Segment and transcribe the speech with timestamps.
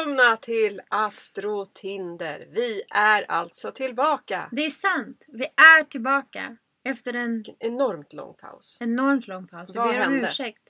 [0.00, 2.48] Välkomna till Astro Tinder.
[2.50, 4.48] Vi är alltså tillbaka.
[4.52, 5.24] Det är sant.
[5.28, 6.56] Vi är tillbaka.
[6.84, 8.78] Efter en enormt lång paus.
[8.80, 9.70] enormt lång paus.
[9.70, 10.62] Vi Vad ber om ursäkt.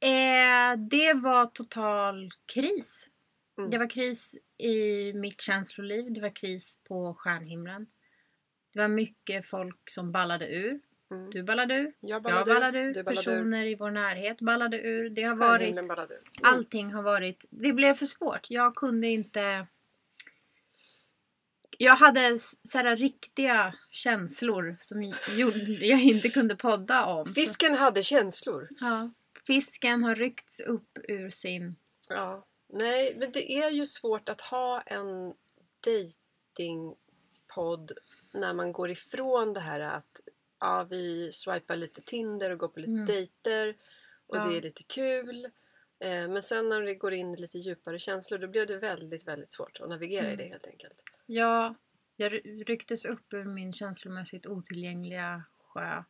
[0.00, 3.10] Eh, det var total kris.
[3.58, 3.70] Mm.
[3.70, 6.12] Det var kris i mitt känsloliv.
[6.12, 7.86] Det var kris på stjärnhimlen.
[8.72, 10.80] Det var mycket folk som ballade ur.
[11.14, 11.30] Mm.
[11.30, 11.92] Du ballade ur.
[12.00, 12.84] Jag Jag ballade ballade ur.
[12.90, 12.94] ur.
[12.94, 13.24] Du ballade ur.
[13.24, 15.10] Personer i vår närhet ballade ur.
[15.10, 15.88] Det har varit...
[15.88, 16.18] Ballade ur.
[16.18, 16.54] Mm.
[16.54, 17.44] Allting har varit...
[17.50, 18.50] Det blev för svårt.
[18.50, 19.66] Jag kunde inte...
[21.78, 25.02] Jag hade så här riktiga känslor som
[25.80, 27.26] jag inte kunde podda om.
[27.26, 28.68] Så, Fisken hade känslor.
[28.80, 29.10] ja,
[29.46, 31.76] fisken har ryckts upp ur sin...
[32.08, 32.46] Ja.
[32.72, 35.34] Nej, men det är ju svårt att ha en
[36.56, 37.92] datingpodd
[38.32, 40.20] när man går ifrån det här att
[40.64, 43.06] ja, vi swipar lite Tinder och går på lite Mm.
[43.06, 43.76] dejter
[44.26, 44.44] och Ja.
[44.46, 45.44] det är lite kul.
[45.98, 49.24] Eh, men sen när det går in i lite djupare känslor då blir det väldigt,
[49.28, 50.36] väldigt svårt att navigera i Mm.
[50.38, 51.02] det helt enkelt.
[51.26, 51.74] Ja,
[52.16, 56.02] jag ry- rycktes upp ur min känslomässigt otillgängliga sjö,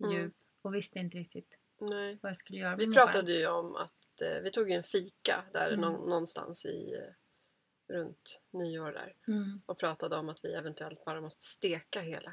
[0.00, 0.12] Mm.
[0.12, 2.18] djup och visste inte riktigt Nej.
[2.22, 2.94] vad jag skulle göra Vi själv.
[2.94, 5.80] pratade ju om att eh, vi tog ju en fika där Mm.
[5.80, 11.20] nå- någonstans i eh, runt nyår där Mm, och pratade om att vi eventuellt bara
[11.20, 12.32] måste steka hela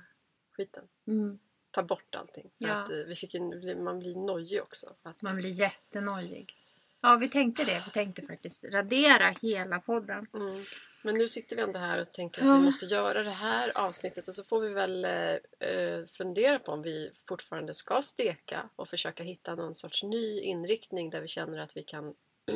[0.52, 0.88] skiten.
[1.08, 1.40] mm.
[1.76, 2.50] Ta bort allting.
[2.58, 2.74] För Ja.
[2.74, 4.96] att eh, vi fick en, man blir nojig också.
[5.04, 6.54] Att, Man blir jättenojig.
[7.02, 7.84] Ja, vi tänkte det.
[7.86, 10.28] Vi tänkte faktiskt radera hela podden.
[10.34, 10.64] mm.
[11.04, 12.54] Men nu sitter vi ändå här och tänker att Ja.
[12.58, 16.72] vi måste göra det här avsnittet och så får vi väl eh, eh, fundera på
[16.72, 21.58] om vi fortfarande ska steka och försöka hitta någon sorts ny inriktning där vi känner
[21.58, 22.08] att vi kan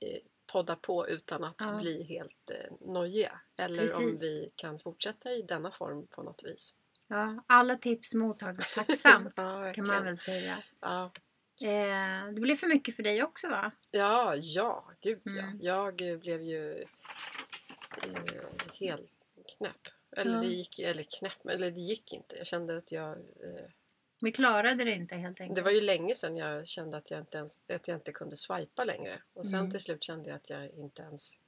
[0.00, 0.18] eh,
[0.52, 1.78] podda på utan att Ja.
[1.80, 3.40] bli helt eh, nojiga.
[3.56, 4.22] Eller om Precis.
[4.22, 6.74] vi kan fortsätta i denna form på något vis.
[7.08, 10.62] Ja, alla tips mottages tacksamt ja, kan man väl säga.
[10.80, 11.12] Ja.
[11.60, 13.70] Eh, det blev för mycket för dig också va?
[13.90, 15.42] Ja, ja, gud ja.
[15.42, 15.58] Mm.
[15.60, 18.22] Jag eh, blev ju eh,
[18.80, 19.10] helt
[19.58, 19.88] knäpp.
[20.16, 20.40] Eller Ja.
[20.40, 22.36] det gick eller knäpp, eller det gick inte.
[22.36, 23.18] Jag kände att jag...
[23.18, 23.66] Eh,
[24.20, 25.56] Vi klarade det inte helt enkelt.
[25.56, 28.36] det var ju länge sedan jag kände att jag inte, ens, att jag inte kunde
[28.36, 29.22] swipa längre.
[29.32, 29.70] Och sen Mm.
[29.70, 31.40] till slut kände jag att jag inte ens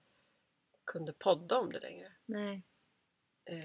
[0.84, 2.12] kunde podda om det längre.
[2.26, 2.62] Nej.
[3.44, 3.64] Eh,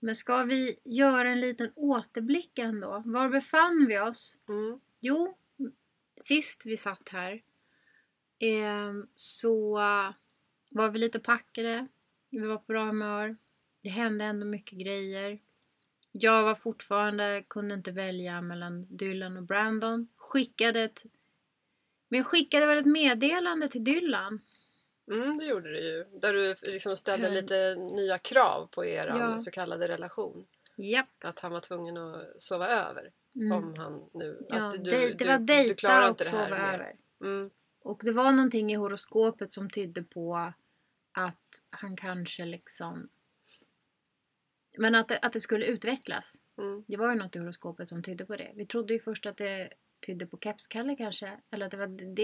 [0.00, 3.02] Men ska vi göra en liten återblick ändå?
[3.06, 4.38] Var befann vi oss?
[4.48, 5.38] mm, Jo,
[6.20, 7.42] sist vi satt här
[8.38, 9.74] eh, så
[10.70, 11.86] var vi lite packade.
[12.30, 13.36] Vi var på bra humör.
[13.82, 15.40] Det hände ändå mycket grejer.
[16.12, 20.08] Jag var fortfarande, kunde inte välja mellan Dylan och Brandon.
[20.16, 21.04] Skickade ett,
[22.08, 24.40] men jag skickade väl ett meddelande till Dylan.
[25.10, 26.04] Mm, det gjorde du ju.
[26.20, 27.42] Där du liksom ställde Mm.
[27.42, 29.38] lite nya krav på er Ja.
[29.38, 30.44] så kallade relation.
[30.76, 31.24] Japp.
[31.24, 33.10] Att han var tvungen att sova över.
[33.34, 33.52] Mm.
[33.52, 34.46] Om han nu...
[34.48, 36.74] Ja, att du, det du, var du dejta klarar och inte det här sova mer.
[36.74, 36.96] över.
[37.20, 37.50] Mm,
[37.80, 40.52] Och det var någonting i horoskopet som tydde på
[41.12, 43.08] att han kanske liksom...
[44.78, 46.36] Men att det, att det skulle utvecklas.
[46.58, 48.50] mm, Det var ju något i horoskopet som tydde på det.
[48.54, 49.70] Vi trodde ju först att det
[50.06, 51.40] tydde på kepskalle kanske.
[51.50, 52.14] Eller att det var det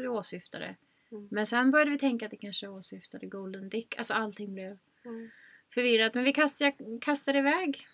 [0.00, 0.76] det åsyftade.
[1.12, 1.28] Mm.
[1.30, 3.98] Men sen började vi tänka att det kanske åsyftade Golden Dick.
[3.98, 5.30] Alltså allting blev mm.
[5.74, 6.14] förvirrat.
[6.14, 7.86] Men vi kastade, kastade iväg.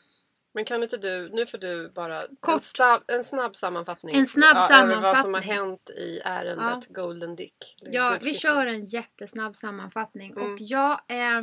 [0.55, 2.63] Men kan inte du, nu får du bara en, Kort.
[2.63, 4.17] snabb, en snabb sammanfattning.
[4.17, 5.53] En snabb ja, Över vad som har sammanfattning.
[5.53, 7.77] hänt i ärendet Golden Dick.
[7.81, 10.31] Ja, vi kör en jättesnabb sammanfattning.
[10.31, 10.53] Mm.
[10.53, 11.01] Och jag...
[11.09, 11.43] Eh,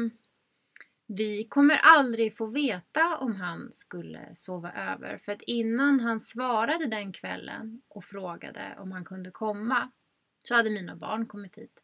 [1.11, 5.17] vi kommer aldrig få veta om han skulle sova över.
[5.17, 9.91] För att innan han svarade den kvällen och frågade om han kunde komma
[10.49, 11.83] så hade mina barn kommit hit.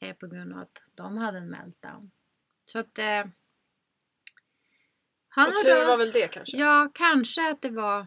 [0.00, 2.10] Eh, på grund av att de hade en meltdown.
[2.64, 2.98] Så att...
[2.98, 3.24] Eh,
[5.28, 6.56] han Och tur var väl det kanske?
[6.56, 8.06] Ja, kanske att det var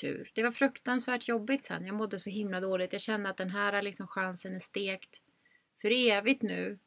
[0.00, 0.30] tur.
[0.34, 1.86] Det var fruktansvärt jobbigt sen.
[1.86, 2.92] Jag mådde så himla dåligt.
[2.92, 5.20] Jag kände att den här liksom chansen är stekt
[5.82, 6.78] för evigt nu.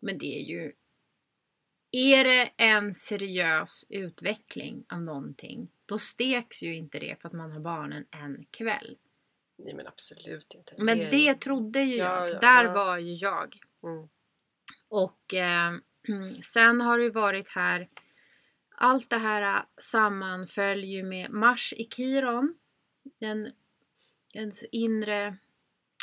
[0.00, 0.72] Men det är ju...
[1.90, 7.52] Är det en seriös utveckling av någonting, då steks ju inte det för att man
[7.52, 8.96] har barnen en kväll.
[9.64, 10.74] Nej men absolut inte.
[10.78, 12.36] Men det, ju- trodde ju Ja, jag.
[12.36, 12.72] ja, Där ja.
[12.72, 13.58] var ju jag.
[13.82, 14.08] Mm.
[14.88, 15.72] Och eh,
[16.52, 17.88] sen har det varit här
[18.76, 22.54] allt det här eh, sammanföll ju med Mars i Kiron.
[23.20, 23.52] Den,
[24.34, 25.36] ens inre,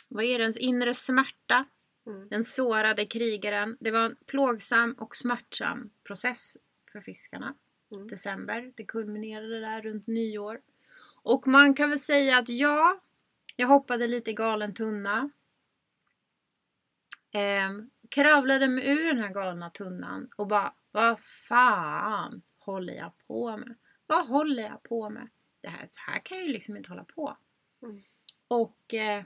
[0.07, 1.65] vad är det, ens inre smärta.
[2.07, 2.29] Mm.
[2.29, 3.77] Den sårade krigaren.
[3.79, 6.57] Det var en plågsam och smärtsam process
[6.91, 7.55] för fiskarna.
[7.95, 8.07] Mm.
[8.07, 8.73] December.
[8.75, 10.61] Det kulminerade där runt nyår.
[11.23, 13.01] Och man kan väl säga att ja,
[13.55, 15.29] jag hoppade lite galen tunna.
[17.31, 23.57] Ehm, kravlade mig ur den här galna tunnan och bara, vad fan håller jag på
[23.57, 23.75] med?
[24.07, 25.29] Vad håller jag på med?
[25.61, 27.37] Det här, så här kan jag ju liksom inte hålla på.
[27.83, 28.01] Mm.
[28.47, 29.23] Och eh,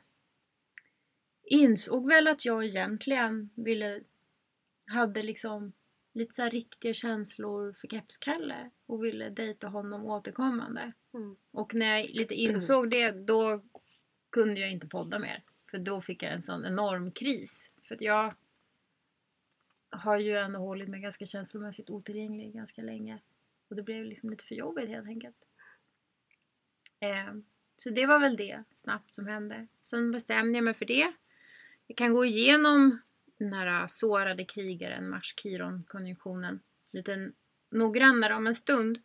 [1.43, 4.01] insåg väl att jag egentligen ville,
[4.87, 5.73] hade liksom
[6.13, 10.91] lite så riktiga känslor för Kepskalle och ville dejta honom återkommande.
[11.13, 11.35] Mm.
[11.51, 13.63] Och när jag lite insåg det då
[14.35, 15.43] kunde jag inte podda mer.
[15.71, 17.71] För då fick jag en sån enorm kris.
[17.87, 18.33] För att jag
[19.89, 23.19] har ju ändå hållit mig ganska känslomässigt otillgänglig ganska länge.
[23.69, 25.35] Och det blev liksom lite för jobbigt helt enkelt.
[26.99, 27.33] Eh,
[27.77, 29.67] så det var väl det snabbt som hände.
[29.81, 31.13] Sen bestämde jag mig för det.
[31.87, 33.01] Jag kan gå igenom
[33.37, 36.59] den här sårade krigaren, Mars-Kiron-konjunktionen,
[36.91, 37.31] lite
[37.69, 39.01] noggrannare om en stund.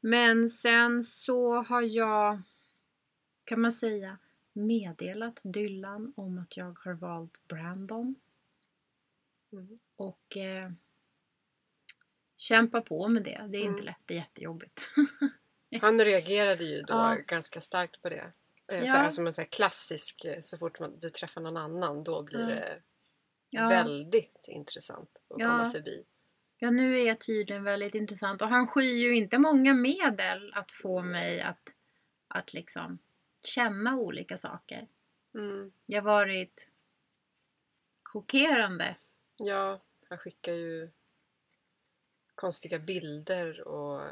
[0.00, 2.42] Men sen så har jag,
[3.44, 4.18] kan man säga,
[4.58, 8.14] meddelat Dylan om att jag har valt Brandon.
[9.52, 9.78] Mm.
[9.96, 10.70] Och eh,
[12.36, 13.46] kämpa på med det.
[13.48, 13.84] Det är inte Mm.
[13.84, 14.80] lätt, det är jättejobbigt.
[15.80, 17.16] Han reagerade ju då Ja.
[17.26, 18.32] ganska starkt på det.
[18.66, 18.86] Eh, Ja.
[18.86, 22.22] Så här, som en så klassisk, eh, så fort man, du träffar någon annan då
[22.22, 22.46] blir Ja.
[22.54, 22.82] det
[23.50, 23.68] Ja.
[23.68, 26.04] väldigt intressant att komma förbi.
[26.58, 30.72] Ja, nu är jag tydligen väldigt intressant och han skyr ju inte många medel att
[30.72, 31.68] få mig att,
[32.28, 32.98] att liksom
[33.44, 34.88] känna olika saker.
[35.34, 35.72] Mm.
[35.86, 36.68] Jag har varit
[38.02, 38.96] chockerande.
[39.36, 40.90] Ja, han skickar ju
[42.34, 44.02] konstiga bilder och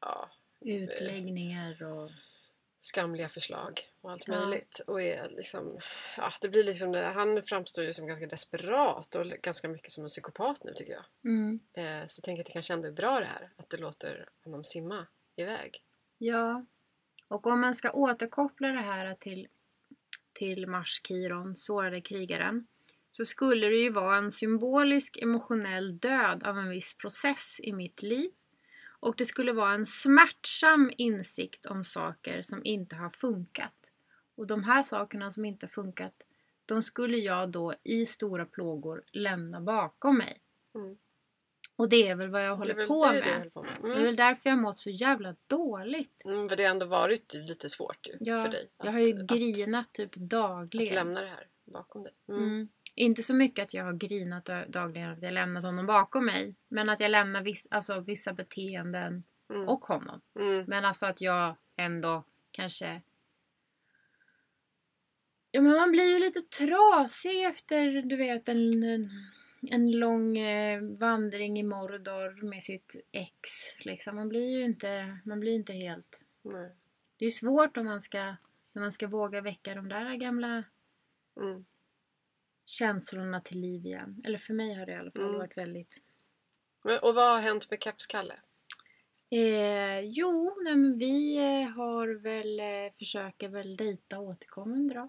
[0.00, 0.30] ja,
[0.60, 2.10] Utläggningar och...
[2.78, 4.34] skamliga förslag och allt Ja.
[4.40, 4.78] möjligt.
[4.86, 5.78] Och är liksom,
[6.16, 10.04] ja, det blir liksom, det- han framstår ju som ganska desperat och ganska mycket som
[10.04, 11.04] en psykopat nu tycker jag.
[11.24, 13.76] Mm, Eh, så jag tänker att det kanske ändå är bra det här, att det
[13.76, 15.06] låter honom simma
[15.36, 15.84] iväg.
[16.18, 16.64] ja.
[17.34, 19.48] Och om man ska återkoppla det här till,
[20.32, 22.66] till Mars Kiron, sårade krigaren,
[23.10, 28.02] så skulle det ju vara en symbolisk emotionell död av en viss process i mitt
[28.02, 28.30] liv.
[29.00, 33.74] Och det skulle vara en smärtsam insikt om saker som inte har funkat.
[34.34, 36.22] Och de här sakerna som inte har funkat,
[36.66, 40.40] de skulle jag då i stora plågor lämna bakom mig.
[40.74, 40.96] Mm.
[41.76, 43.38] Och det är väl vad jag håller på det med.
[43.38, 43.72] håller på med.
[43.82, 44.04] Det är Mm.
[44.04, 46.24] väl därför jag har mått så jävla dåligt.
[46.24, 48.70] Mm, för det har ändå varit lite svårt ju Ja, för dig.
[48.78, 50.94] Jag har ju att, grinat typ att, att dagligen.
[50.94, 52.12] lämna det här bakom dig.
[52.28, 52.42] Mm.
[52.44, 52.68] Mm.
[52.94, 56.54] Inte så mycket att jag har grinat dagligen att jag lämnat honom bakom mig.
[56.68, 59.68] Men att jag lämnar viss, alltså, vissa beteenden Mm.
[59.68, 60.20] och honom.
[60.40, 60.64] Mm.
[60.68, 63.02] Men alltså att jag ändå kanske...
[65.50, 69.10] Ja men man blir ju lite trasig efter du vet en, en,
[69.70, 73.40] en lång eh, vandring i Mordor med sitt ex.
[73.84, 74.16] Liksom.
[74.16, 76.20] Man blir ju inte, man blir inte helt...
[76.42, 76.70] Nej.
[77.16, 78.18] Det är svårt om man ska,
[78.72, 80.64] när man ska våga väcka de där gamla
[81.40, 81.64] Mm.
[82.64, 84.20] känslorna till liv igen.
[84.24, 85.34] Eller för mig har det i alla fall Mm.
[85.38, 86.00] varit väldigt...
[87.02, 88.34] Och vad har hänt med Kepskalle?
[89.30, 95.08] Eh, jo, nej, men vi eh, har väl, eh, försöker väl dejta återkommande då.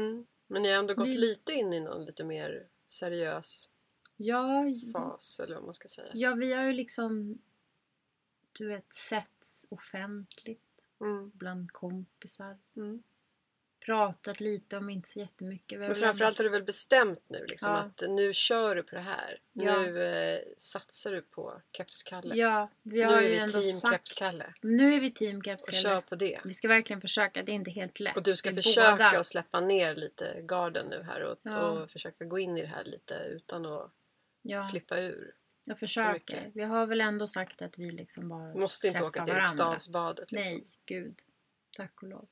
[0.00, 0.26] Mm.
[0.46, 3.68] Men ni har ändå gått Vi- lite in i någon lite mer seriös
[4.16, 6.10] Ja, fas eller vad man ska säga.
[6.14, 7.38] ja, vi har ju liksom,
[8.52, 10.60] du vet, setts offentligt
[11.00, 11.30] Mm.
[11.34, 12.58] bland kompisar.
[12.76, 13.02] Mm.
[13.84, 15.80] Pratat lite om inte så jättemycket.
[15.80, 17.76] Men framförallt har du väl bestämt nu liksom Ja.
[17.78, 19.38] att nu kör du på det här.
[19.52, 19.78] Ja.
[19.82, 22.34] Nu eh, satsar du på Kepskalle.
[22.34, 23.94] Ja, vi nu har är ju vi ändå team sagt...
[23.94, 24.54] Kepskalle.
[24.62, 26.02] Nu är vi team Och kör Kepskalle.
[26.08, 26.40] på det.
[26.44, 28.16] Vi ska verkligen försöka, det är inte helt lätt.
[28.16, 31.68] Och du ska försöka båda- att släppa ner lite garden nu här och, Ja.
[31.68, 33.90] och försöka gå in i det här lite utan att
[34.46, 35.32] Ja, flippa ur.
[35.66, 36.50] jag försöker.
[36.54, 39.34] Vi har väl ändå sagt att vi liksom bara måste inte åka till.
[39.34, 40.32] Eriksdalsbadet.
[40.32, 40.52] Liksom.
[40.52, 41.18] Nej, gud.
[41.76, 42.28] Tack och lov.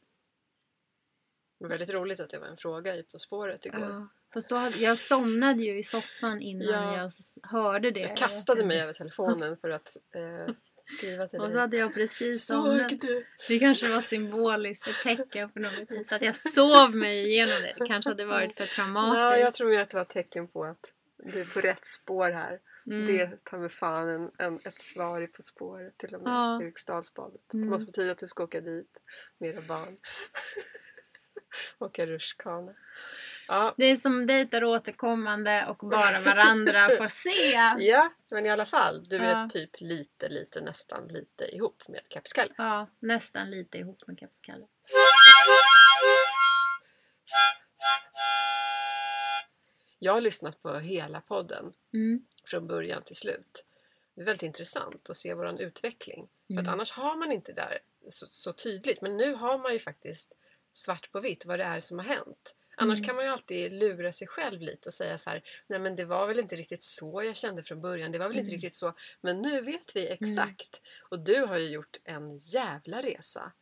[1.58, 3.80] Det var väldigt roligt att det var en fråga i På spåret igår.
[3.80, 4.08] Ja.
[4.34, 6.96] Fast då hade, jag somnade ju i soffan innan Ja.
[6.96, 7.12] jag
[7.50, 8.00] hörde det.
[8.00, 10.54] Jag kastade mig över telefonen för att eh,
[10.84, 11.60] skriva till Och så dig.
[11.60, 13.00] hade jag precis somnat.
[13.00, 13.26] Du?
[13.48, 16.12] Det kanske var symboliskt, ett tecken på något vis.
[16.12, 17.74] Att jag sov mig igenom det.
[17.78, 19.40] Det kanske hade varit för Ja, traumatiskt.
[19.44, 20.92] jag tror att det var ett tecken på att
[21.24, 22.60] du är på rätt spår här.
[22.86, 23.06] Mm.
[23.06, 26.30] Det tar med fan en, en, ett svar i På spåret till och med.
[26.32, 26.62] Ja.
[26.62, 27.52] Eriksdalsbadet.
[27.54, 27.66] Mm.
[27.66, 28.98] Det måste betyda att du ska åka dit
[29.38, 29.96] med era barn.
[31.78, 32.74] åka rutschkana.
[33.48, 33.74] Ja.
[33.76, 37.50] Det är som dejtar återkommande och bara varandra får se.
[37.86, 39.08] ja, men i alla fall.
[39.08, 39.22] Du Ja.
[39.22, 42.54] är typ lite, lite, nästan lite ihop med Kepskalle.
[42.56, 44.66] Ja, nästan lite ihop med Kepskalle.
[50.04, 52.26] Jag har lyssnat på hela podden Mm.
[52.44, 53.64] från början till slut.
[54.14, 56.28] Det är väldigt intressant att se våran utveckling.
[56.46, 56.72] För att Mm.
[56.72, 57.78] annars har man inte där
[58.08, 59.00] så, så tydligt.
[59.00, 60.36] Men nu har man ju faktiskt
[60.72, 62.56] svart på vitt vad det är som har hänt.
[62.76, 63.06] Annars Mm.
[63.06, 65.42] kan man ju alltid lura sig själv lite och säga så här.
[65.66, 68.12] Nej men det var väl inte riktigt så jag kände från början.
[68.12, 68.60] Det var väl inte Mm.
[68.60, 68.94] riktigt så.
[69.20, 70.80] Men nu vet vi exakt.
[71.10, 73.52] Och du har ju gjort en jävla resa.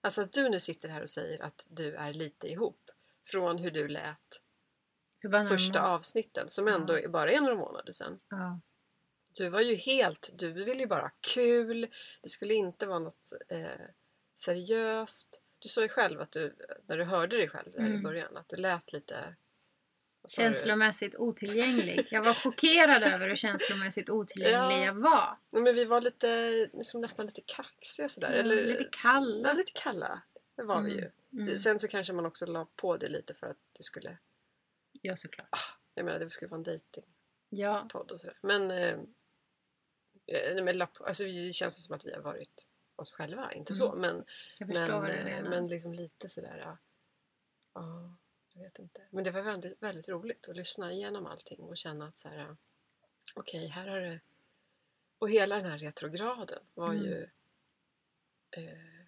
[0.00, 2.90] Alltså att du nu sitter här och säger att du är lite ihop.
[3.26, 4.40] Från hur du lät
[5.30, 7.08] första avsnitten som ändå Ja.
[7.08, 8.18] bara är några månader sedan.
[8.28, 8.60] Ja.
[9.36, 11.86] Du var ju helt, du ville ju bara ha kul.
[12.22, 13.66] Det skulle inte vara något eh,
[14.36, 15.40] seriöst.
[15.58, 18.02] Du sa ju själv att du, när du hörde dig själv där i Mm.
[18.02, 19.34] början, att du lät lite...
[20.28, 22.08] Känslomässigt otillgänglig.
[22.10, 24.84] Jag var chockerad över hur känslomässigt otillgänglig Ja.
[24.84, 25.36] jag var.
[25.50, 28.28] Nej, men vi var lite, liksom nästan lite kaxiga sådär.
[28.32, 29.52] Mm, Eller, lite Ja, kalla.
[29.52, 30.22] lite kalla.
[30.56, 31.04] Det var vi Mm.
[31.30, 31.40] ju.
[31.42, 31.58] Mm.
[31.58, 34.18] Sen så kanske man också la på det lite för att det skulle,
[35.06, 35.48] Ja, såklart.
[35.94, 36.80] jag menar det skulle vara en
[37.50, 38.38] dejtingpodd och sådär.
[38.42, 38.98] Men, eh,
[40.26, 44.00] eh, men alltså det känns som att vi har varit oss själva, inte så Mm.
[44.00, 44.24] men
[44.60, 46.78] Jag Men, eh, men liksom lite sådär, ja.
[47.74, 48.16] ja.
[48.52, 49.06] Jag vet inte.
[49.10, 52.56] Men det var väldigt, väldigt roligt att lyssna igenom allting och känna att så här,
[53.34, 54.20] okej, här har det...
[55.18, 57.04] Och hela den här retrograden var Mm.
[57.04, 57.30] ju
[58.50, 59.03] eh,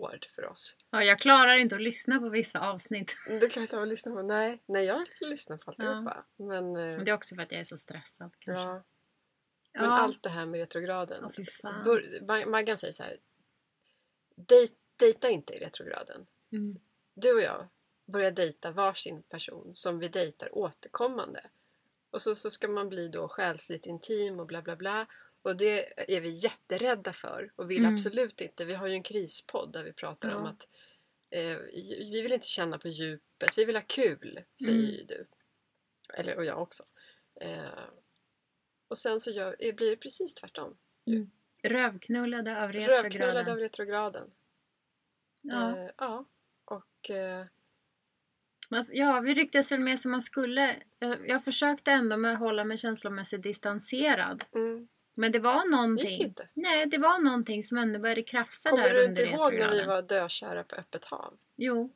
[0.00, 0.76] hård för oss.
[0.90, 3.14] Ja, jag klarar inte att lyssna på vissa avsnitt.
[3.28, 4.22] Det kan jag inte att lyssna på.
[4.22, 6.24] Nej, nej jag lyssnar på alltihopa.
[6.36, 8.62] Men, eh, Men det är också för att jag är så stressad kanske.
[8.62, 8.82] ja.
[9.74, 9.90] Men Ja.
[9.90, 11.32] allt det här med retrograden.
[11.84, 13.16] Bör- Ma- Maggan säger så här.
[14.36, 16.26] Dej, dejta inte i retrograden.
[16.52, 16.78] Mm.
[17.14, 17.68] du och jag
[18.06, 21.44] börjar dejta varsin person som vi dejtar återkommande.
[22.10, 25.06] Och så, så ska man bli då själsligt intim och bla bla bla.
[25.42, 27.94] Och det är vi jätterädda för och vill Mm.
[27.94, 28.64] absolut inte.
[28.64, 30.36] Vi har ju en krispodd där vi pratar Ja.
[30.36, 30.68] om att
[31.30, 31.56] eh,
[32.12, 34.90] vi vill inte känna på djupet, vi vill ha kul, säger Mm.
[34.90, 35.26] ju du.
[36.14, 36.84] Eller, och jag också.
[37.40, 37.84] Eh,
[38.88, 40.78] och sen så gör, eh, blir det precis tvärtom.
[41.62, 43.48] Rövknullade av retrograden.
[43.52, 44.30] av retrograden.
[45.40, 45.78] Ja.
[45.78, 46.24] Eh, ja.
[46.64, 47.46] Och eh,
[48.92, 50.76] ja, vi rycktes väl med som man skulle.
[50.98, 54.44] Jag, jag försökte ändå med att hålla mig känslomässigt distanserad.
[54.54, 54.88] mm.
[55.14, 56.20] Men det var gick någonting.
[56.22, 56.48] inte.
[56.54, 59.70] Nej, det var någonting som ändå började krafsa Kommer där du under inte ihåg när
[59.72, 61.38] vi var dökära på öppet hav?
[61.56, 61.92] Jo.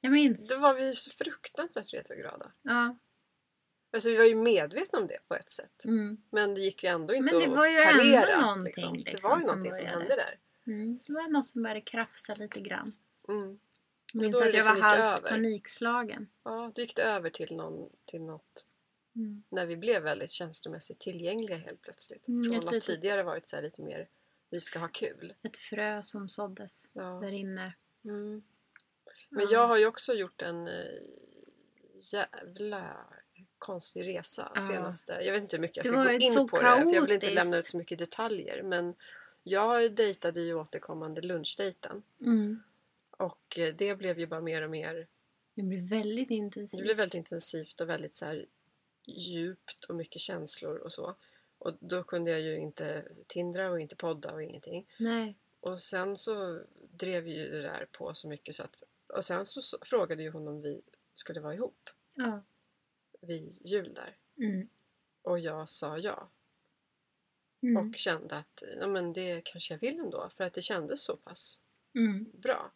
[0.00, 0.48] Jag minns.
[0.48, 2.52] Då var vi så fruktansvärt retrograda.
[2.62, 2.96] Ja.
[3.92, 5.84] Alltså vi var ju medvetna om det på ett sätt.
[5.84, 6.22] Mm.
[6.30, 8.40] Men det gick ju ändå inte Men det att var ju ändå parera.
[8.40, 8.92] någonting, liksom.
[9.04, 9.98] Det liksom, var ju som någonting som började.
[9.98, 10.38] hände där.
[10.66, 10.98] Mm.
[11.06, 12.96] Det var något som började krafsa lite grann.
[13.28, 13.60] Mm.
[14.12, 16.28] Jag minns att det jag var liksom gick halvt panikslagen.
[16.44, 18.66] Ja, då gick det över till, någon, till något
[19.16, 19.42] Mm.
[19.48, 22.28] när vi blev väldigt känslomässigt tillgängliga helt plötsligt.
[22.28, 24.08] Mm, Från att litet- tidigare varit så lite mer
[24.50, 25.34] vi ska ha kul.
[25.42, 27.02] Ett frö som såddes Ja.
[27.22, 27.72] där inne.
[28.04, 28.42] Mm.
[29.28, 29.52] Men Ja.
[29.52, 30.84] jag har ju också gjort en eh,
[32.12, 32.96] jävla
[33.58, 34.60] konstig resa Ja.
[34.62, 35.12] senaste.
[35.12, 36.62] Jag vet inte hur mycket jag Det ska gå in på det.
[36.62, 37.34] För jag vill inte kaotiskt.
[37.34, 38.62] lämna ut så mycket detaljer.
[38.62, 38.94] Men
[39.42, 42.02] jag dejtade ju återkommande lunchdejten.
[42.20, 42.62] Mm.
[43.10, 45.06] Och eh, det blev ju bara mer och mer.
[45.54, 46.82] Det blev väldigt Det intensivt.
[46.82, 48.46] blev väldigt intensivt och väldigt så här
[49.10, 51.16] djupt och mycket känslor och så.
[51.58, 54.88] Och då kunde jag ju inte tindra och inte podda och ingenting.
[54.98, 55.38] Nej.
[55.60, 59.78] Och sen så drev ju det där på så mycket så att och sen så,
[59.82, 60.82] frågade ju hon om vi
[61.14, 62.42] skulle vara ihop Ja.
[63.20, 64.16] vid jul där.
[64.36, 64.68] Mm.
[65.22, 66.30] Och jag sa ja.
[67.62, 67.76] Mm.
[67.90, 71.16] Och kände att ja, men det kanske jag vill ändå för att det kändes så
[71.16, 71.58] pass
[71.94, 72.30] Mm.
[72.32, 72.72] bra.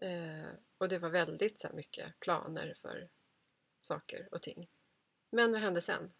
[0.00, 0.48] Eh,
[0.78, 3.08] och det var väldigt så här, mycket planer för
[3.78, 4.68] saker och ting.
[5.32, 6.12] Men vad hände sen?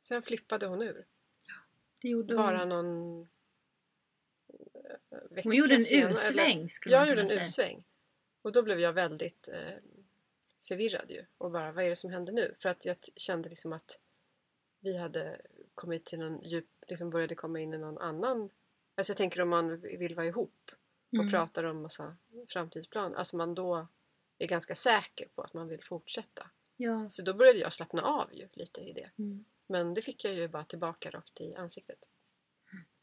[0.00, 1.06] Sen flippade hon ur.
[2.02, 2.68] Det gjorde Bara hon.
[2.68, 3.20] någon
[5.10, 7.66] eh, vecka Hon gjorde en senare, U-sväng skulle Jag man gjorde kunna en säga.
[7.68, 7.84] U-sväng.
[8.42, 9.74] Och då blev jag väldigt eh,
[10.68, 11.24] förvirrad ju.
[11.38, 12.54] Och bara, vad är det som händer nu?
[12.62, 13.98] För att jag t- kände liksom att
[14.80, 15.40] vi hade
[15.74, 18.50] kommit till någon djup, liksom började komma in i någon annan.
[18.94, 20.70] Alltså jag tänker om man vill vara ihop
[21.08, 21.30] och Mm.
[21.30, 22.16] pratar om massa
[22.48, 23.14] framtidsplan.
[23.14, 23.86] Alltså man då
[24.38, 26.50] är ganska säker på att man vill fortsätta.
[26.82, 27.10] Ja.
[27.10, 29.10] Så då började jag slappna av ju lite i det.
[29.18, 29.44] Mm.
[29.66, 32.08] Men det fick jag ju bara tillbaka rakt i ansiktet.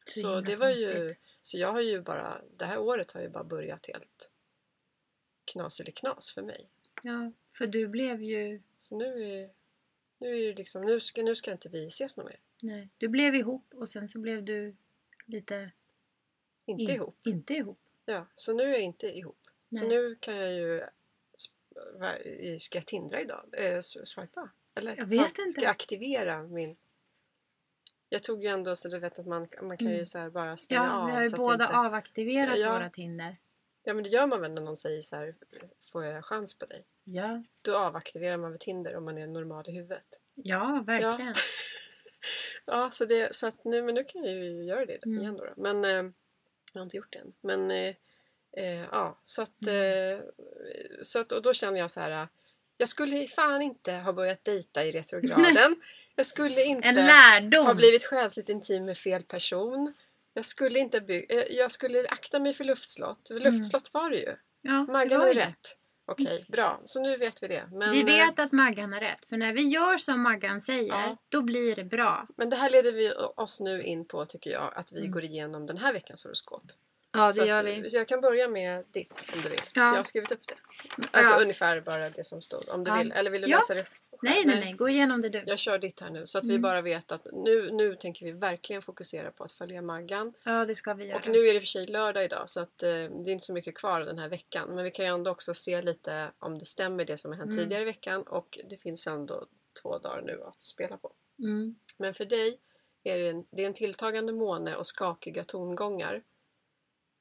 [0.05, 1.21] Så Så, det var ju, konstigt.
[1.41, 4.31] så jag har ju bara, det här året har ju bara börjat helt
[5.45, 6.69] knas eller knas för mig.
[7.03, 8.61] Ja, för du blev ju...
[8.79, 9.49] Så nu är
[10.19, 12.39] nu är det liksom, nu ska, nu ska inte vi ses något mer.
[12.61, 14.75] Nej, du blev ihop och sen så blev du
[15.25, 15.71] lite...
[16.65, 17.27] Inte in- ihop.
[17.27, 17.79] Inte ihop.
[18.05, 19.47] Ja, så nu är jag inte ihop.
[19.69, 19.87] Så Nej.
[19.87, 20.83] nu kan jag ju,
[22.59, 23.45] ska jag tindra idag?
[23.57, 24.49] Eh, swipa?
[24.75, 24.95] Eller?
[24.97, 25.51] Jag vet Ja, inte.
[25.51, 26.77] Ska jag aktivera min...
[28.09, 30.05] Jag tog ju ändå så du vet att man, man kan ju Mm.
[30.05, 31.05] så bara stänga Ja, av.
[31.07, 32.73] vi har ju båda inte, avaktiverat Ja.
[32.73, 33.37] våra Tinder.
[33.83, 35.35] Ja men det gör man väl när någon säger så här,
[35.91, 36.85] får jag chans på dig?
[37.03, 40.19] Ja, Då avaktiverar man väl Tinder om man är normal i huvudet.
[40.35, 41.35] ja verkligen.
[42.65, 45.19] Ja, så, det, så att nu, men nu kan jag ju göra det Mm.
[45.21, 45.45] igen då.
[45.45, 45.53] då.
[45.57, 46.11] Men eh,
[46.73, 47.33] jag har inte gjort det än.
[47.41, 47.95] Men eh,
[48.57, 50.13] eh, ja, så att, Mm.
[50.13, 50.19] eh,
[51.03, 52.27] så att och då känner jag så här.
[52.77, 55.75] Jag skulle fan inte ha börjat dejta i retrograden.
[56.15, 59.93] jag skulle inte ha blivit själsligt intim med fel person.
[60.33, 63.29] Jag skulle inte by- eh, Jag skulle akta mig för luftslott.
[63.29, 64.35] Luftslott var det ju.
[64.61, 65.77] ja, Maggan har ju rätt.
[66.09, 66.81] Okej, bra.
[66.85, 67.63] Så nu vet vi det.
[67.71, 69.25] Men, vi eh, vet att Maggan har rätt.
[69.29, 71.17] För när vi gör som Maggan säger, Ja.
[71.29, 72.27] då blir det bra.
[72.37, 74.73] Men det här leder vi oss nu in på tycker jag.
[74.75, 75.11] Att vi Mm.
[75.11, 76.63] går igenom den här veckans horoskop.
[77.11, 77.89] Ja, så det gör att, vi.
[77.89, 79.59] Så jag kan börja med ditt om du vill.
[79.73, 79.81] Ja.
[79.81, 80.55] Jag har skrivit upp det.
[81.11, 81.41] Alltså Ja.
[81.41, 82.69] ungefär bara det som stod.
[82.69, 82.97] Om du Ja.
[82.97, 83.11] vill.
[83.11, 83.85] Eller vill du läsa det?
[84.21, 84.73] Nej, nej, nej.
[84.73, 85.43] Gå igenom det du.
[85.45, 86.61] Jag kör ditt här nu så att vi Mm.
[86.61, 90.33] bara vet att nu, nu tänker vi verkligen fokusera på att följa Maggan.
[90.43, 91.17] Ja, det ska vi göra.
[91.19, 93.53] Och nu är det för sig lördag idag så att eh, det är inte så
[93.53, 94.75] mycket kvar den här veckan.
[94.75, 97.51] Men vi kan ju ändå också se lite om det stämmer det som har hänt
[97.51, 97.63] Mm.
[97.63, 99.45] tidigare i veckan och det finns ändå
[99.81, 101.11] två dagar nu att spela på.
[101.39, 101.75] Mm.
[101.97, 102.59] Men för dig
[103.03, 106.23] är det en, det är en tilltagande måne och skakiga tongångar.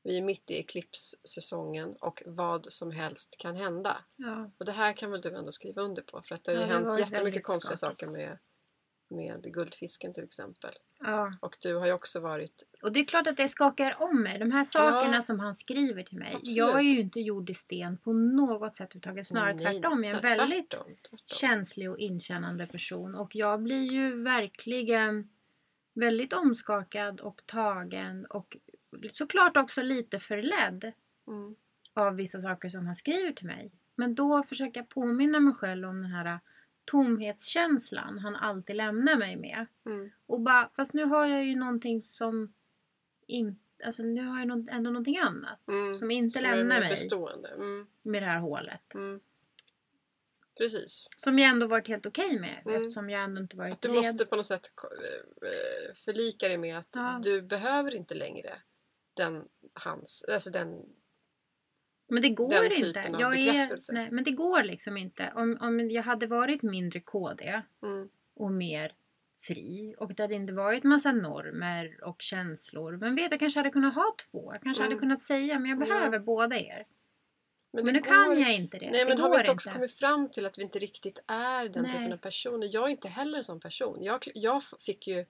[0.06, 3.96] Vi är mitt i eklipssäsongen och vad som helst kan hända.
[4.16, 4.50] Ja.
[4.58, 6.72] Och det här kan väl du ändå skriva under på för att det har ju
[6.72, 8.38] Ja, har hänt jättemycket konstiga saker med,
[9.10, 10.75] med guldfisken till exempel.
[11.00, 11.32] ja.
[11.40, 14.38] Och du har ju också varit Och det är klart att det skakar om mig.
[14.38, 15.22] De här sakerna Ja.
[15.22, 16.28] som han skriver till mig.
[16.34, 16.56] Absolut.
[16.56, 19.26] Jag är ju inte gjord i sten på något sätt överhuvudtaget.
[19.26, 20.04] Snarare Nej, tvärtom.
[20.04, 21.18] Jag är en tvärtom, väldigt tvärtom.
[21.26, 23.14] känslig och inkännande person.
[23.14, 25.30] Och jag blir ju verkligen
[25.94, 28.26] väldigt omskakad och tagen.
[28.26, 28.56] Och
[29.12, 30.93] såklart också lite förledd
[31.26, 31.57] Mm.
[31.95, 33.73] av vissa saker som han skriver till mig.
[33.95, 36.38] Men då försöker jag påminna mig själv om den här
[36.85, 39.67] tomhetskänslan han alltid lämnar mig med.
[39.87, 40.11] Mm.
[40.26, 42.53] Och bara, fast nu har jag ju någonting som
[43.26, 45.69] inte, alltså nu har jag nå- ändå någonting annat.
[45.69, 45.97] Mm.
[45.97, 47.49] Som inte Som lämnar mig bestående.
[47.49, 47.87] Mm.
[48.03, 48.95] med det här hålet.
[48.95, 49.21] Mm.
[50.59, 51.07] Precis.
[51.17, 52.81] Som jag ändå varit helt okej med Mm.
[52.83, 53.97] eftersom jag ändå inte varit Att du red.
[53.97, 54.71] måste på något sätt
[55.43, 57.21] eh, förlika dig med att Ja.
[57.23, 58.59] du behöver inte längre
[59.16, 59.44] den
[59.75, 60.82] hans, alltså den
[62.08, 63.08] Men det går den inte.
[63.14, 65.32] av Jag är, nej, men det går liksom inte.
[65.35, 68.92] Om, om jag hade varit mindre KD mm, och mer
[69.42, 72.96] fri och det hade inte varit massa normer och känslor.
[72.96, 74.52] Men vet, jag kanske hade kunnat ha två.
[74.52, 74.92] Jag kanske Mm.
[74.92, 75.87] hade kunnat säga men jag Ja.
[75.94, 76.87] behöver båda er.
[77.73, 78.91] Men, det nu kan går- jag inte det.
[78.91, 79.78] Nej det men har vi inte också inte.
[79.78, 81.93] kommit fram till att vi inte riktigt är den Nej.
[81.93, 82.69] typen av personer?
[82.73, 84.02] Jag är inte heller en sån person.
[84.02, 85.26] Jag, jag fick ju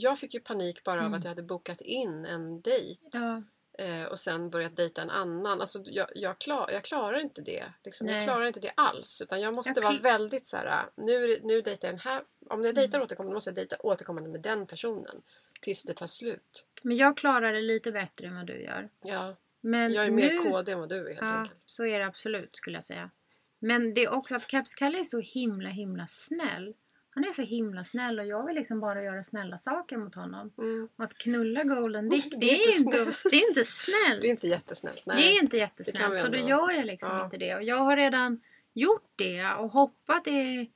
[0.00, 1.18] jag fick ju panik bara av Mm.
[1.18, 3.42] att jag hade bokat in en dejt Ja,
[3.84, 5.60] eh, och sen börjat dejta en annan.
[5.60, 7.64] Alltså, jag, jag, klar, jag klarar inte det.
[7.84, 8.08] Liksom.
[8.08, 9.20] Jag klarar inte det alls.
[9.20, 10.86] Utan jag måste Jag vara väldigt så här.
[10.96, 12.22] Nu, är det- nu dejtar jag den här.
[12.50, 13.04] Om jag dejtar Mm.
[13.06, 15.22] återkommande måste jag dejta återkommande med den personen.
[15.60, 16.64] Tills det tar slut.
[16.82, 18.88] men jag klarar det lite bättre än vad du gör.
[19.02, 21.58] Ja, Men jag är nu, mer KD än vad du är helt Ja, enkelt.
[21.66, 23.10] så är det absolut skulle jag säga.
[23.58, 26.74] Men det är också att Keps-Kalle är så himla himla snäll.
[27.16, 30.52] Han är så himla snäll och jag vill liksom bara göra snälla saker mot honom.
[30.58, 30.88] Mm.
[30.96, 32.90] Och att knulla Golden Dick, Det det är är, inte
[33.30, 34.20] det är inte snällt.
[34.22, 35.02] Det är inte jättesnällt.
[35.06, 35.16] Nej.
[35.16, 36.18] Det är inte det jättesnällt.
[36.18, 37.24] Så då gör jag liksom Ja.
[37.24, 37.54] inte det.
[37.54, 38.40] Och jag har redan
[38.74, 40.70] gjort det och hoppat i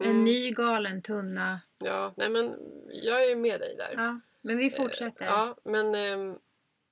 [0.00, 0.24] en Mm.
[0.24, 1.60] ny galen tunna.
[1.78, 2.54] Ja, nej men
[2.88, 3.94] jag är med dig där.
[3.96, 5.22] Ja, men vi fortsätter.
[5.24, 6.38] Eh, Ja, men ehm,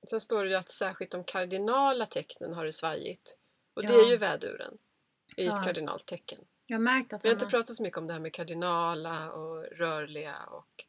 [0.09, 3.35] sen står det ju att särskilt de kardinala tecknen har det svajigt.
[3.73, 4.05] Och det Ja.
[4.05, 4.77] är ju väduren.
[5.35, 5.59] Det är ju Ja.
[5.59, 6.39] ett kardinalt tecken.
[6.71, 9.31] Jag har märkt att Vi har inte pratat så mycket om det här med kardinala
[9.31, 10.85] och rörliga och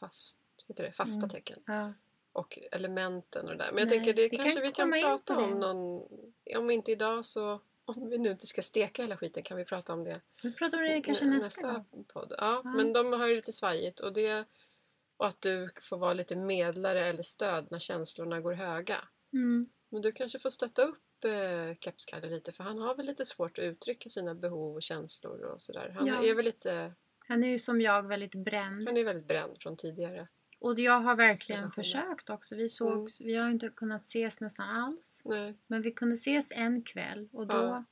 [0.00, 1.30] fast, heter det, fasta Mm.
[1.30, 1.58] tecken.
[1.66, 1.92] Ja.
[2.32, 3.72] Och elementen och det där.
[3.72, 6.02] Men jag Nej, tänker det vi kanske kan vi kan prata om någon,
[6.56, 9.92] om inte idag så om vi nu inte ska steka hela skiten kan vi prata
[9.92, 12.04] om det Vi pratar om det kanske nä- nästa, gång.
[12.12, 12.34] podd.
[12.38, 12.70] Ja, Ja.
[12.70, 14.44] men de har ju lite svajigt och det
[15.16, 19.04] och att du får vara lite medlare eller stöd när känslorna går höga.
[19.32, 19.68] Mm.
[19.90, 23.58] Men du kanske får stötta upp eh, Kepskalle lite för han har väl lite svårt
[23.58, 25.88] att uttrycka sina behov och känslor och sådär.
[25.96, 26.22] Han Ja.
[26.24, 26.94] är väl lite,
[27.28, 28.88] Han är ju som jag väldigt bränd.
[28.88, 30.28] han är väldigt bränd från tidigare.
[30.60, 32.54] Och jag har verkligen försökt också.
[32.56, 33.32] Vi sågs, Mm.
[33.32, 35.22] vi har inte kunnat ses nästan alls.
[35.24, 35.58] Nej.
[35.66, 37.84] Men vi kunde ses en kväll och då Ja.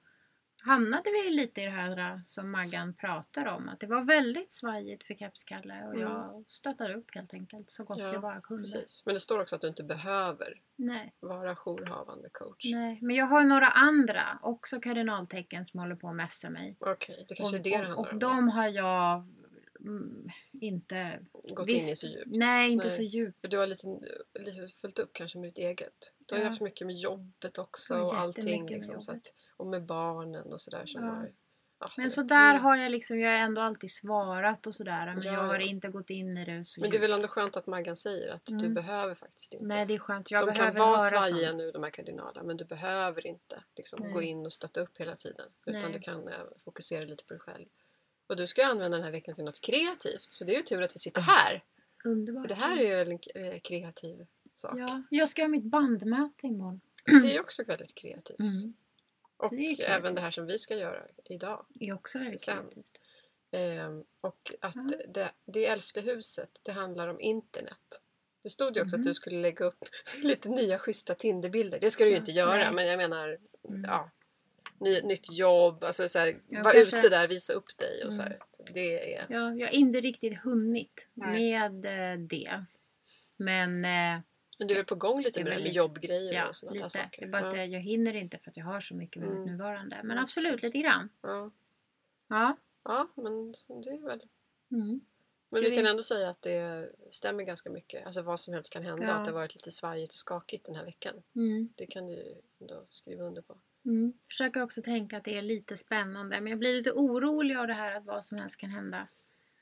[0.63, 3.69] Hamnade vi lite i det här äh, som Maggan pratar om.
[3.69, 6.01] Att det var väldigt svajigt för Kepskalle och Mm.
[6.01, 8.63] jag stöttade upp helt enkelt så gott Ja, jag bara kunde.
[8.63, 9.03] Precis.
[9.05, 12.65] Men det står också att du inte behöver Nej, vara jourhavande coach.
[12.73, 16.77] nej, men jag har några andra, också kardinaltecken som håller på att messa mig.
[16.81, 18.19] Okej, det kanske Och, är det det och, handlar och om.
[18.19, 19.27] de har jag
[19.85, 21.21] mm, inte...
[21.33, 22.27] Gått in i visst- så djupt.
[22.27, 22.97] Nej, inte Nej.
[22.97, 23.41] så djupt.
[23.41, 23.87] För du har lite,
[24.41, 26.13] lite följt upp kanske med ditt eget.
[26.27, 26.49] Du har Ja.
[26.49, 28.45] haft mycket med jobbet också och allting.
[28.49, 30.87] jättemycket med Liksom, så att, och med barnen och sådär.
[30.87, 31.11] Som Ja.
[31.11, 31.33] har,
[31.81, 32.63] ja, Men det- så där mm.
[32.63, 35.07] har jag liksom, jag har ändå alltid svarat och sådär.
[35.15, 37.29] Men Ja, jag har inte gått in i det så Men det är väl ändå
[37.29, 38.75] skönt att Maggan säger att du Mm.
[38.75, 39.65] behöver faktiskt inte.
[39.67, 40.31] Nej, det är skönt.
[40.31, 41.59] Jag de kan behöver vara höra svajiga sånt.
[41.59, 44.13] nu de här kardinalerna men du behöver inte liksom, Nej.
[44.13, 45.49] gå in och stötta upp hela tiden.
[45.67, 45.93] Utan Nej.
[45.93, 47.67] du kan eh, fokusera lite på dig själv.
[48.31, 50.27] Och du ska använda den här veckan till något kreativt.
[50.33, 51.65] Så det är ju tur att vi sitter här.
[52.05, 52.43] Underbart.
[52.43, 53.19] För det här är ju en
[53.53, 54.79] eh, kreativ sak.
[54.79, 56.81] Ja, jag ska ha mitt bandmöte imorgon.
[57.05, 58.39] Det är ju också väldigt kreativt.
[58.41, 58.75] Mm.
[59.37, 59.81] Och Det kreativt.
[59.89, 61.67] även det här som vi ska göra idag.
[61.69, 62.57] Det är också väldigt Sen.
[62.57, 63.01] kreativt.
[63.51, 64.91] Ehm, och att Ja.
[65.09, 68.01] det, det elfte huset, det handlar om internet.
[68.43, 69.03] Det stod ju också Mhm.
[69.03, 69.85] att du skulle lägga upp
[70.23, 71.81] lite nya schyssta Tinderbilder.
[71.81, 72.73] Det ska du ju inte göra nej.
[72.73, 73.39] men jag menar,
[73.69, 73.85] Mm.
[73.85, 74.11] ja.
[74.81, 78.13] Ny, nytt jobb, alltså så här, Ja, var kanske- ute där, visa upp dig och
[78.13, 78.33] så Mm.
[78.33, 78.41] här.
[78.75, 79.27] Det är...
[79.31, 81.53] Ja, jag har inte riktigt hunnit Nej.
[81.73, 82.65] med eh, det.
[83.37, 84.21] Men eh,
[84.59, 86.85] Men du är väl på gång lite med med lite- jobbgrejer ja, och sådana där
[86.85, 86.99] lite.
[86.99, 87.21] saker.
[87.21, 87.61] Det är bara att ja.
[87.61, 89.43] jag, jag hinner inte för att jag har så mycket med Mm.
[89.43, 89.97] mitt nuvarande.
[90.03, 90.25] Men Mm.
[90.25, 91.09] absolut, lite grann.
[91.23, 91.51] Ja.
[92.29, 92.57] Ja.
[92.85, 94.23] ja, men det är väl...
[94.71, 95.01] Mm.
[95.53, 98.07] Men vi kan ändå säga att det stämmer ganska mycket.
[98.07, 99.07] Alltså vad som helst kan hända.
[99.07, 99.13] Ja.
[99.13, 101.23] Att det har varit lite svajigt och skakigt den här veckan.
[101.37, 101.69] Mm.
[101.77, 103.57] Det kan du ju ändå skriva under på.
[103.85, 104.13] Mm.
[104.31, 106.41] Försöker också tänka att det är lite spännande.
[106.41, 109.07] Men jag blir lite orolig av det här att vad som helst kan hända.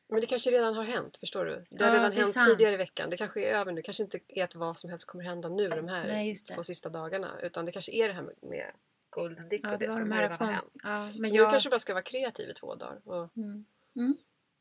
[0.08, 1.64] Men det kanske redan har hänt, förstår du?
[1.70, 2.46] Det har Ja, redan det hänt sant.
[2.48, 3.10] tidigare i veckan.
[3.10, 3.76] Det kanske är över nu.
[3.76, 6.62] Det kanske inte är att vad som helst kommer hända nu de här Nej, två
[6.62, 7.40] sista dagarna.
[7.42, 8.70] Utan det kanske är det här med, med
[9.10, 10.70] Gold Dick Ja, och det det, som de redan har hänt.
[10.82, 11.50] Ja, men så nu jag...
[11.50, 13.00] kanske bara ska vara kreativ i två dagar.
[13.04, 13.64] Och, Mm.
[13.96, 14.16] Mm.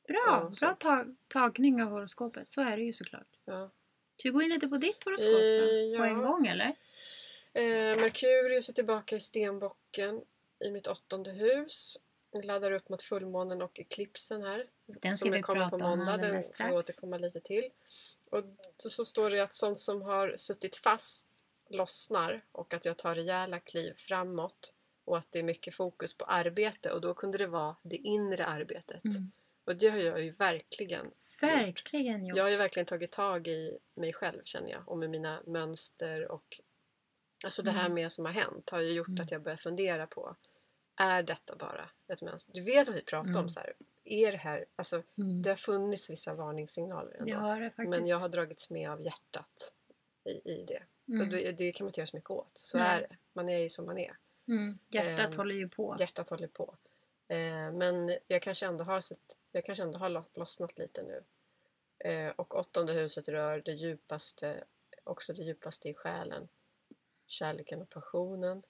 [0.08, 2.52] Bra, bra tag, tagning av horoskopet.
[2.52, 3.28] Så är det ju såklart.
[3.46, 3.70] ja.
[4.20, 5.94] Ska vi gå in lite på ditt horoskop då?
[5.94, 6.76] Eh, På en gång eller?
[7.58, 10.22] Eh, Merkurius är tillbaka i stenbocken
[10.60, 11.98] i mitt åttonde hus.
[12.32, 14.70] Jag laddar upp mot fullmånen och eklipsen här.
[14.86, 16.06] Den ska som vi kommer prata på om måndag.
[16.06, 16.70] Den alldeles får strax.
[16.70, 17.70] jag återkomma lite till.
[18.30, 18.44] Och
[18.78, 21.28] så, så står det att sånt som har suttit fast
[21.70, 24.74] lossnar och att jag tar rejäla kliv framåt.
[25.06, 28.46] Och att det är mycket fokus på arbete och då kunde det vara det inre
[28.46, 29.06] arbetet.
[29.06, 29.32] Mm.
[29.66, 32.38] Och det har jag ju verkligen Verkligen gjort.
[32.38, 36.32] jag har ju verkligen tagit tag i mig själv känner jag och med mina mönster
[36.32, 36.62] och
[37.44, 37.94] alltså det här Mm.
[37.94, 39.22] med som har hänt har ju gjort Mm.
[39.22, 40.36] att jag börjar fundera på
[40.96, 42.54] är detta bara ett mönster?
[42.54, 43.44] Du vet att vi pratar Mm.
[43.44, 43.74] om så här,
[44.04, 45.42] är det här, alltså Mm.
[45.42, 47.32] det har funnits vissa varningssignaler ändå.
[47.70, 47.90] faktiskt.
[47.90, 49.74] men jag har dragits med av hjärtat
[50.24, 50.84] i, i det.
[51.08, 51.22] Mm.
[51.22, 52.52] Och det, det kan man inte göra så mycket åt.
[52.58, 52.88] Så Nej.
[52.88, 53.18] är det.
[53.34, 54.18] Man är ju som man är.
[54.48, 54.80] Mm.
[54.90, 55.96] Hjärtat Ehm, håller ju på.
[56.00, 56.78] Hjärtat håller på.
[57.28, 61.24] Eh, men jag kanske ändå har sett, jag kanske ändå har lo- lossnat lite nu.
[62.10, 64.64] Eh, och åttonde huset rör det djupaste,
[65.04, 66.48] också det djupaste i själen.
[67.28, 68.64] Kärleken och passionen.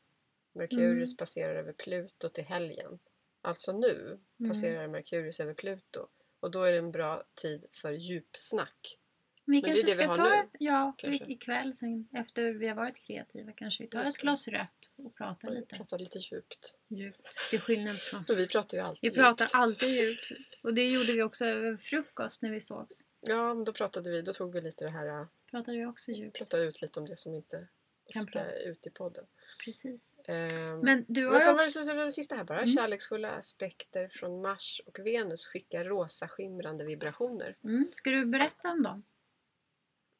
[0.53, 1.17] Merkurius Mm.
[1.17, 2.99] passerar över Pluto till helgen.
[3.41, 4.51] Alltså nu Mm.
[4.51, 6.07] passerar Merkurius över Pluto.
[6.39, 8.97] Och då är det en bra tid för djupsnack.
[9.45, 11.25] Vi Men det är kanske det vi ska har ta nu, ett, ja, kanske.
[11.31, 14.21] ikväll sen efter vi har varit kreativa kanske vi tar ett det.
[14.21, 16.73] glas rött och pratar Vi lite pratar lite djupt.
[16.87, 17.27] djupt.
[17.49, 18.25] Till skillnad från...
[18.25, 19.55] För vi pratar ju alltid Vi pratar djupt.
[19.55, 20.31] alltid djupt.
[20.63, 23.05] Och det gjorde vi också över frukost när vi sågs.
[23.21, 26.17] Ja, men då pratade vi, då tog vi lite det här Pratade vi också Vi
[26.17, 26.37] djupt.
[26.37, 27.67] pratar ut lite om det som inte
[28.15, 29.25] ska ut i podden.
[29.65, 30.13] Precis.
[30.25, 31.71] Ehm, Men du har men så också...
[31.71, 32.61] så, så var det sista här bara.
[32.61, 32.75] Mm.
[32.75, 37.55] Kärleksfulla aspekter från Mars och Venus skickar rosa skimrande vibrationer.
[37.63, 37.87] Mm.
[37.91, 39.03] Ska du berätta om dem?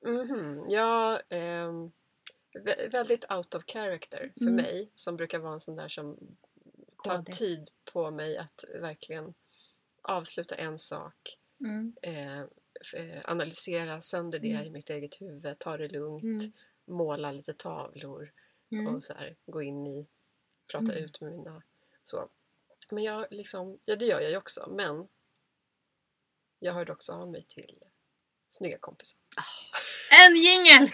[0.05, 1.91] Mhm, Ja, ehm,
[2.53, 4.55] vä- väldigt out of character för Mm.
[4.55, 6.17] mig som brukar vara en sån där som
[7.03, 7.31] tar KD.
[7.31, 9.33] tid på mig att verkligen
[10.01, 11.37] avsluta en sak.
[11.59, 11.95] Mm.
[12.01, 12.39] Eh,
[12.93, 14.65] eh, analysera sönder det Mm.
[14.65, 16.51] i mitt eget huvud, ta det lugnt, Mm.
[16.87, 18.31] Måla lite tavlor.
[18.71, 18.95] Mm.
[18.95, 20.07] och så här, gå in i,
[20.71, 21.03] prata Mm.
[21.03, 21.63] ut med mina
[22.03, 22.29] så.
[22.91, 25.07] Men jag liksom, ja det gör jag ju också men
[26.59, 27.79] jag hörde också av mig till
[28.49, 29.19] snygga kompisar.
[30.25, 30.91] En jingel!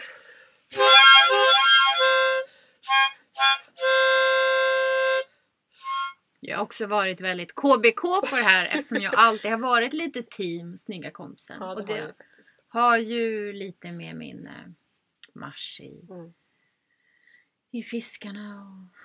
[6.39, 10.23] Jag har också varit väldigt KBK på det här eftersom jag alltid har varit lite
[10.23, 11.57] team snygga kompisen.
[11.59, 12.55] Ja, det och har det jag faktiskt.
[12.67, 14.53] har ju lite med min eh,
[15.35, 16.33] mars i, Mm.
[17.71, 18.97] i fiskarna och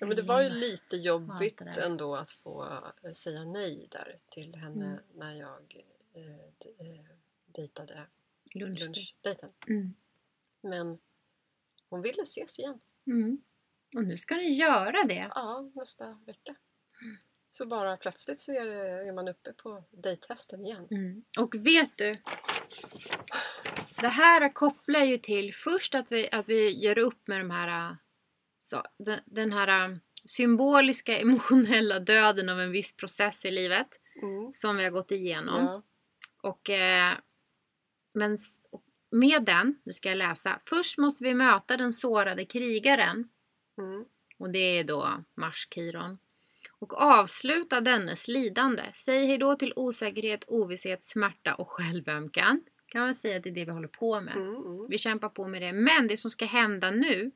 [0.00, 2.64] Ja, men det var ju lite jobbigt ändå att få
[3.04, 5.00] eh, säga nej där till henne Mm.
[5.14, 7.04] när jag eh, eh,
[7.46, 8.06] dejtade
[8.54, 8.80] lunch.
[8.80, 9.52] lunchdejten.
[9.68, 9.94] Mm.
[10.60, 10.98] Men
[11.88, 12.80] hon ville ses igen.
[13.06, 13.42] Mm.
[13.96, 15.30] Och nu ska ni göra det.
[15.34, 16.56] Ja, nästa vecka.
[17.54, 20.88] Så bara plötsligt så är, det, är man uppe på dejthästen igen.
[20.90, 21.24] Mm.
[21.38, 22.16] Och vet du?
[24.00, 27.96] Det här kopplar ju till först att vi, att vi gör upp med de här
[28.60, 33.88] så, den, den här symboliska emotionella döden av en viss process i livet
[34.22, 34.52] Mm.
[34.52, 35.64] som vi har gått igenom.
[35.64, 35.82] Ja.
[36.42, 37.14] Och, eh,
[38.14, 38.38] men
[39.10, 40.60] med den, nu ska jag läsa.
[40.66, 43.28] Först måste vi möta den sårade krigaren
[43.78, 44.04] Mm.
[44.38, 46.18] och det är då Mars-Kiron.
[46.82, 48.82] Och avsluta dennes lidande.
[48.94, 52.64] Säg hejdå till osäkerhet, ovisshet, smärta och självömkan.
[52.86, 54.36] Kan man säga att det är det vi håller på med.
[54.36, 54.56] Mm.
[54.56, 54.86] Mm.
[54.88, 55.72] Vi kämpar på med det.
[55.72, 57.30] Men det som ska hända nu,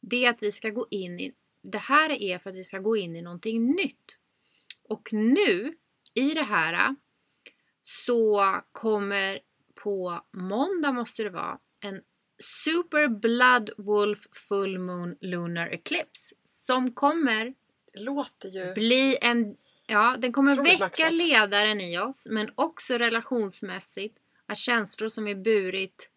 [0.00, 1.32] det är att vi ska gå in i...
[1.62, 4.18] Det här är för att vi ska gå in i någonting nytt.
[4.88, 5.74] Och nu,
[6.14, 6.96] i det här,
[7.82, 9.40] så kommer
[9.74, 12.02] på måndag måste det vara en
[12.38, 17.54] Super Blood Wolf Full Moon Lunar Eclipse som kommer
[17.92, 18.74] Det låter ju...
[18.74, 19.56] bli en...
[19.86, 21.12] Ja, den kommer väcka maxat.
[21.12, 24.18] ledaren i oss, men också relationsmässigt.
[24.46, 26.10] Att känslor som är burit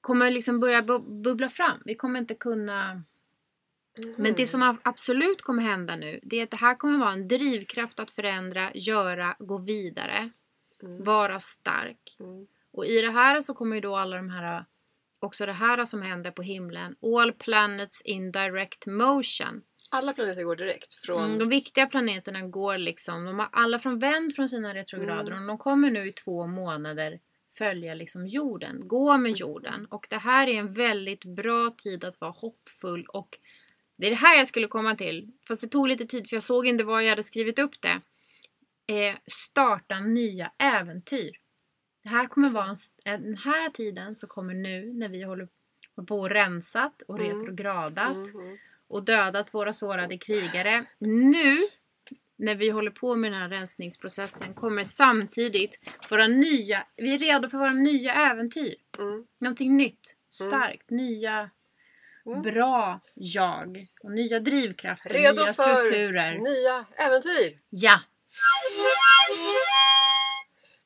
[0.00, 1.82] kommer liksom börja bu- bubbla fram.
[1.84, 3.02] Vi kommer inte kunna
[4.16, 7.28] Men det som absolut kommer hända nu, det är att det här kommer vara en
[7.28, 10.30] drivkraft att förändra, göra, gå vidare,
[10.82, 11.04] Mm.
[11.04, 12.16] vara stark.
[12.20, 12.46] Mm.
[12.72, 14.64] Och i det här så kommer ju då alla de här,
[15.18, 19.62] också det här som händer på himlen, all planets in direct motion.
[19.90, 21.24] Alla planeter går direkt från...
[21.24, 25.42] Mm, de viktiga planeterna går liksom, de har alla från vänd från sina retrograder Mm.
[25.42, 27.20] och de kommer nu i två månader
[27.58, 29.34] följa liksom jorden, gå med Mm.
[29.38, 29.86] jorden.
[29.86, 33.38] Och det här är en väldigt bra tid att vara hoppfull och
[33.96, 35.32] det är det här jag skulle komma till.
[35.48, 38.00] Fast det tog lite tid för jag såg inte var jag hade skrivit upp det.
[38.94, 41.30] Eh, starta nya äventyr.
[42.02, 45.48] Det här kommer vara en, den här tiden så kommer nu när vi håller,
[46.08, 47.32] på och rensat och Mm.
[47.34, 48.58] retrogradat Mhm.
[48.88, 50.84] Och dödat våra sårade krigare.
[50.98, 51.56] Nu
[52.38, 55.78] när vi håller på med den här rensningsprocessen kommer samtidigt
[56.10, 58.74] våra nya, vi är redo för våra nya äventyr.
[58.98, 59.26] Mm.
[59.40, 61.50] Någonting nytt, starkt, nya
[62.26, 62.42] Mm.
[62.42, 66.38] bra jag och nya drivkrafter, Redo nya för strukturer.
[66.38, 67.58] nya äventyr!
[67.70, 68.00] Ja!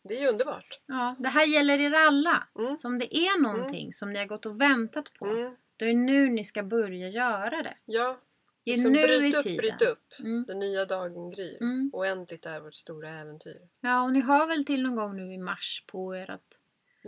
[0.03, 0.79] Det är ju underbart.
[0.87, 2.47] ja, det här gäller er alla.
[2.59, 2.77] Mm.
[2.77, 5.95] Så om det är någonting som ni har gått och väntat på, Då är det
[5.99, 7.75] nu ni ska börja göra det.
[7.85, 8.21] Ja,
[8.65, 9.57] Det är liksom nu bryt i upp, tiden.
[9.57, 10.13] bryt upp.
[10.19, 10.45] Mm.
[10.49, 11.57] Den nya dagen gryr.
[11.61, 11.91] Mm.
[11.93, 13.61] Oändligt är vårt stora äventyr.
[13.81, 16.59] Ja, och ni har väl till någon gång nu i mars på er att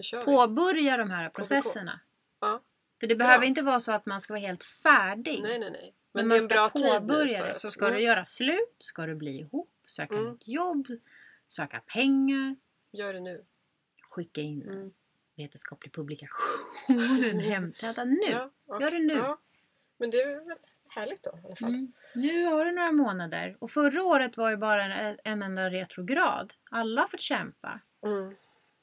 [0.05, 0.25] kör vi.
[0.25, 2.01] påbörja de här processerna.
[2.41, 2.61] Ja.
[3.01, 5.43] För det behöver inte vara så att man ska vara helt färdig.
[5.43, 5.95] Nej, nej, nej.
[6.13, 7.55] Men Men det är man en ska påbörja det.
[7.55, 7.97] Så ska Mm.
[7.99, 10.33] du göra slut, ska du bli ihop, söka Mm.
[10.33, 10.87] nytt jobb,
[11.49, 12.57] söka pengar,
[12.93, 13.45] Gör det nu.
[14.11, 14.93] skicka in Mm.
[15.37, 16.67] Vetenskaplig publikation,
[17.41, 18.21] hemtäda nu.
[18.31, 19.15] Ja, och- Gör det nu.
[19.15, 19.39] Ja.
[19.97, 21.69] Men det är väl härligt då i alla fall.
[21.75, 21.93] Mm.
[22.15, 23.57] Nu har du några månader.
[23.61, 26.55] Och förra året var ju bara en, en enda retrograd.
[26.71, 27.81] Alla har fått kämpa.
[28.07, 28.35] Mm.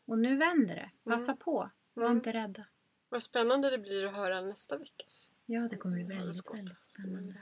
[0.05, 0.89] Och nu vänder det.
[1.11, 1.37] Passa Mm.
[1.37, 1.69] på.
[1.93, 2.17] Var Mm.
[2.17, 2.65] inte rädda.
[3.09, 7.33] Vad spännande det blir att höra nästa veckas Ja, det kommer bli väldigt, väldigt spännande.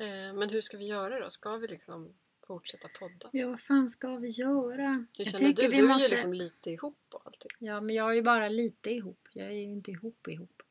[0.00, 1.30] Eh, men hur ska vi göra då?
[1.30, 2.14] Ska vi liksom
[2.46, 3.30] fortsätta podda?
[3.32, 5.06] Ja, vad fan ska vi göra?
[5.18, 5.68] Hur Jag tycker du?
[5.68, 6.04] vi Du är måste...
[6.08, 7.50] ju liksom lite ihop och allting.
[7.58, 9.28] Ja, men jag är ju bara lite ihop.
[9.32, 10.62] Jag är ju inte ihop ihop.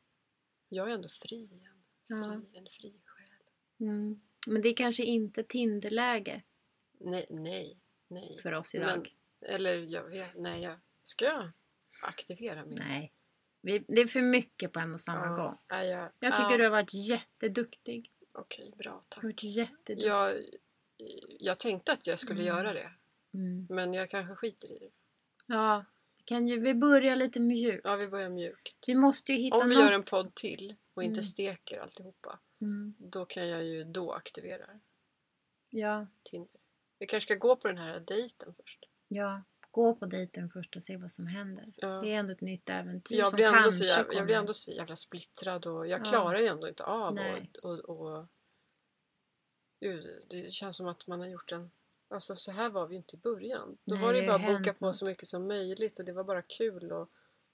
[0.68, 1.48] Jag är ändå fri.
[2.06, 2.40] Ja.
[2.50, 3.26] Fri, en fri själ.
[3.80, 4.20] Mm.
[4.46, 6.42] Men det är kanske inte Tinderläge
[7.00, 8.38] Nej, nej, nej.
[8.42, 9.14] för oss idag.
[9.40, 11.50] Men, eller jag vet, nej, jag ska jag
[12.02, 12.78] aktivera min?
[12.78, 13.12] Nej.
[13.60, 15.58] Vi, det är för mycket på en och samma Ja, gång.
[15.70, 18.10] nej, jag, tycker ja, du har varit jätteduktig.
[18.32, 19.22] Okej, bra, Du tack.
[19.22, 20.08] har varit jätteduktig.
[20.08, 20.40] Jag,
[21.38, 22.46] jag tänkte att jag skulle Mm.
[22.56, 22.90] göra det,
[23.34, 23.66] Mm.
[23.70, 24.90] men jag kanske skiter i det.
[25.46, 25.84] Ja,
[26.16, 27.80] vi kan ju, vi börjar lite mjukt.
[27.84, 28.76] Ja, vi börjar mjukt.
[28.86, 29.84] Vi måste ju hitta Om vi något.
[29.84, 31.24] gör en podd till och inte Mm.
[31.24, 32.94] steker alltihopa, Mm.
[32.98, 34.66] då kan jag ju då aktivera
[35.70, 36.60] Ja, Tinder.
[36.98, 38.84] Vi kanske ska gå på den här dejten först.
[39.08, 39.42] ja.
[39.70, 41.72] Gå på dejten först och se vad som händer.
[41.76, 41.88] Ja.
[41.88, 44.16] Det är ändå ett nytt äventyr Jag som blir, ändå så kanske jävla, kommer.
[44.16, 46.04] jag blir ändå så jävla splittrad och jag Ja.
[46.10, 47.50] klarar ju ändå inte av Nej.
[47.62, 48.26] och, och, och
[49.82, 51.70] Gud, det känns som att man har gjort en
[52.08, 53.78] Alltså så här var vi inte i början.
[53.84, 54.96] Då Nej, var det det bara att boka på något.
[54.96, 57.10] så mycket som möjligt och det var bara kul och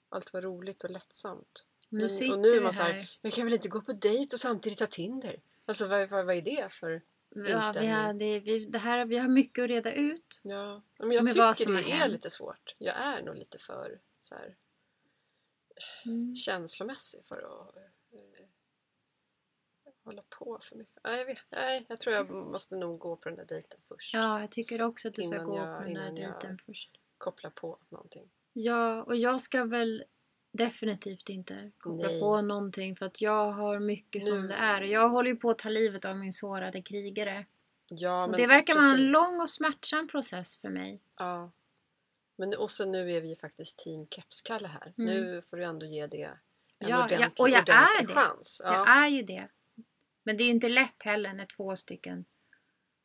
[0.09, 1.65] allt var roligt och lättsamt.
[1.89, 3.17] Nu Men- sitter och nu är man så här, här.
[3.21, 5.39] Jag kan väl inte gå på dejt och samtidigt ha Tinder?
[5.65, 7.01] Alltså vad, vad, vad är det för...
[7.35, 10.39] Ja, vi det, vi, det här, vi har mycket att reda ut.
[10.43, 12.11] Ja, men jag Med tycker det är hänt.
[12.11, 12.75] lite svårt.
[12.77, 14.55] Jag är nog lite för så här,
[16.05, 16.35] Mm.
[16.35, 17.75] känslomässig för att
[20.09, 20.99] hålla på för mycket.
[21.03, 24.13] Nej, jag, vet, nej, jag tror jag måste nog gå på den där dejten först.
[24.13, 26.91] Ja, jag tycker också att du ska gå jag- på den där dejten först.
[27.17, 28.29] Koppla på någonting.
[28.53, 30.03] Ja, och jag ska väl
[30.51, 32.19] definitivt inte koppla Nej.
[32.19, 34.81] på någonting för att jag har mycket som Nu- det är.
[34.81, 37.45] Jag håller ju på att ta livet av min sårade krigare.
[37.87, 39.11] Ja, och men det verkar vara en precis.
[39.13, 41.01] lång och smärtsam process för mig.
[41.17, 41.51] Ja.
[42.35, 44.93] Men och sen nu är vi faktiskt team Kepskalle här.
[44.97, 45.13] Mm.
[45.13, 46.37] Nu får du ändå ge det en
[46.77, 48.13] Ja, ja, ordentlig, och jag ordentlig är det.
[48.13, 48.61] chans.
[48.63, 48.73] Ja.
[48.73, 49.47] Jag är ju det.
[50.23, 52.25] Men det är ju inte lätt heller när två stycken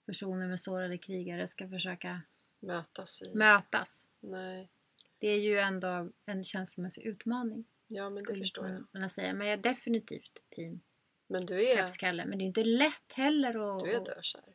[0.06, 2.22] personer med sårade krigare ska försöka
[2.60, 3.38] Mötas i...
[3.38, 4.08] mötas.
[4.20, 4.70] Nej.
[5.18, 7.64] Det är ju ändå en känslomässig utmaning.
[7.86, 8.90] Ja, men det förstår jag.
[8.92, 9.34] kunna säga.
[9.34, 10.80] Men jag är definitivt team
[11.26, 12.26] Men du är, Kepskalle.
[12.26, 13.84] Men det är inte lätt heller att...
[13.84, 14.54] du är dökär.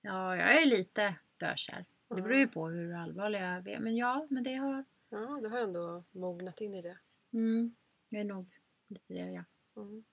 [0.00, 1.84] Ja, jag är lite dökär.
[2.08, 3.78] Det beror ju på hur allvarlig jag är.
[3.78, 4.84] Men ja, men det har...
[5.08, 6.98] Ja, du har ändå mognat in i det.
[7.32, 7.76] Mm,
[8.08, 9.44] jag är nog lite det, ja.
[9.76, 10.04] Mm.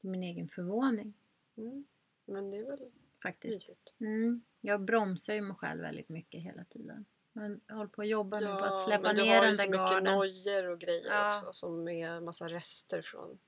[0.00, 1.14] Till min egen förvåning
[1.56, 1.86] Mm.
[2.24, 2.90] Men det är väl
[3.22, 3.54] faktiskt.
[3.54, 3.94] mysigt.
[4.00, 7.04] Mm, jag bromsar ju mig själv väldigt mycket hela tiden.
[7.32, 9.42] Men jag håller på att jobba nu på att Ja, släppa men du ner har
[9.42, 10.04] den ju där så mycket garden.
[10.18, 11.28] nojor och grejer Ja.
[11.28, 13.38] också som är massa rester från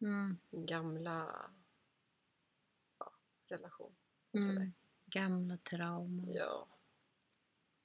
[0.00, 1.50] Mm, gamla
[2.98, 3.12] ja,
[3.46, 3.94] relation.
[4.30, 4.56] Och sådär.
[4.56, 4.72] mm,
[5.06, 6.32] gamla trauman.
[6.32, 6.66] Ja.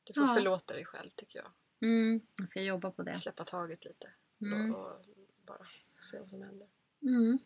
[0.03, 0.33] Du får Ja.
[0.35, 1.51] förlåta dig själv tycker jag.
[1.89, 3.15] Mm, jag ska jobba på det.
[3.15, 4.75] Släppa taget lite Mm.
[4.75, 5.05] och, och
[5.45, 5.65] bara
[6.11, 6.67] se vad som händer.
[7.01, 7.37] Mm.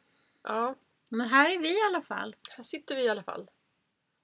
[0.43, 0.75] Ja,
[1.09, 2.35] Men här är vi i alla fall.
[2.49, 3.49] Här sitter vi i alla fall.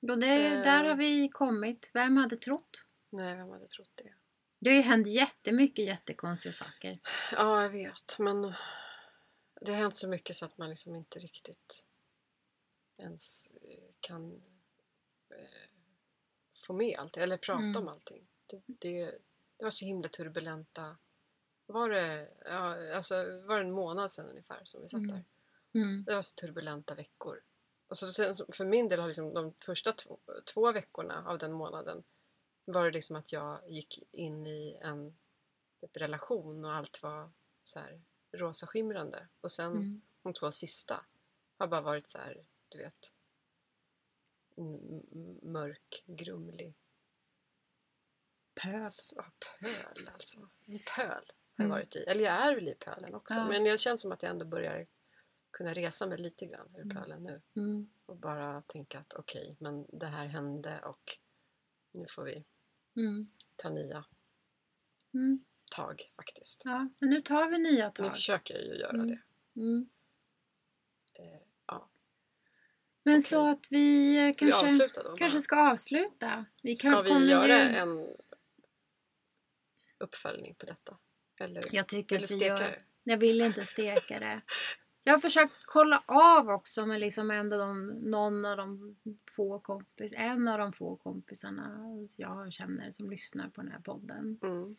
[0.02, 0.64] Och det, Eh.
[0.64, 1.92] där har vi kommit.
[1.94, 2.86] Vem hade trott?
[3.10, 4.14] Nej, vem hade trott det?
[4.60, 7.00] Det har ju hänt jättemycket jättekonstiga saker.
[7.32, 8.20] Ja, jag vet.
[8.20, 8.54] Men
[9.62, 11.86] det har hänt så mycket så att man liksom inte riktigt
[12.98, 14.34] ens eh, kan
[15.30, 15.70] eh,
[16.66, 17.18] få med allt.
[17.18, 17.78] Eller prata Mm.
[17.78, 18.28] om allting.
[18.48, 19.06] Det, det,
[19.58, 20.98] det var så himla turbulenta...
[21.66, 25.12] Var det, ja, alltså, var det en månad sedan ungefär som vi satt Mm.
[25.12, 25.24] där?
[25.74, 26.04] Mm.
[26.04, 27.42] Det var så turbulenta veckor.
[27.88, 30.20] Alltså, sen, så- för min del har liksom de första två,
[30.54, 32.04] två veckorna av den månaden
[32.66, 35.18] var det liksom att jag gick in i en
[35.82, 37.32] typ, relation och allt var
[37.64, 38.02] så här
[38.32, 39.28] rosa skimrande.
[39.42, 40.02] Och sen Mm.
[40.24, 41.06] de två sista
[41.58, 43.14] har bara varit så här, du vet,
[45.42, 46.74] mörk, grumlig.
[48.62, 48.82] Pöl.
[48.82, 49.26] S- Ja,
[49.60, 50.50] pöl alltså.
[50.66, 51.16] En pöl har
[51.56, 51.70] jag Mm.
[51.70, 52.00] varit i.
[52.00, 53.34] Eller jag är väl i pölen också.
[53.34, 53.48] Ja.
[53.48, 54.88] Men jag känner som att jag ändå börjar
[55.52, 56.98] kunna resa mig lite grann ur Mm.
[56.98, 57.42] pölen nu.
[57.56, 57.90] Mm.
[58.06, 61.18] Och bara tänka att okej, men det här hände och
[61.92, 62.44] nu får vi
[62.98, 63.32] Mm.
[63.56, 64.06] ta nya
[65.14, 65.46] Mm.
[65.72, 66.62] tag faktiskt.
[66.66, 68.14] Ja, men nu tar vi nya Nu tag.
[68.14, 69.08] försöker jag ju göra Mm.
[69.08, 69.22] det.
[69.56, 69.90] Mm.
[71.14, 71.90] Eh, ja.
[73.04, 73.22] Men Okej.
[73.24, 75.16] så att vi eh, vi kanske, avsluta då?
[75.16, 75.42] kanske bara?
[75.44, 76.46] ska avsluta.
[76.64, 78.16] Vi kan, Ska vi göra ju- en
[79.98, 80.98] uppföljning på detta?
[81.40, 82.60] Eller Jag tycker du att vi gör...
[82.60, 82.82] det?
[83.04, 84.42] Jag vill inte steka det.
[85.04, 88.96] Jag har försökt kolla av också med liksom ändå de, någon av de
[89.36, 91.80] få kompis, en av de få kompisarna
[92.16, 94.40] jag känner som lyssnar på den här podden.
[94.44, 94.76] Mm.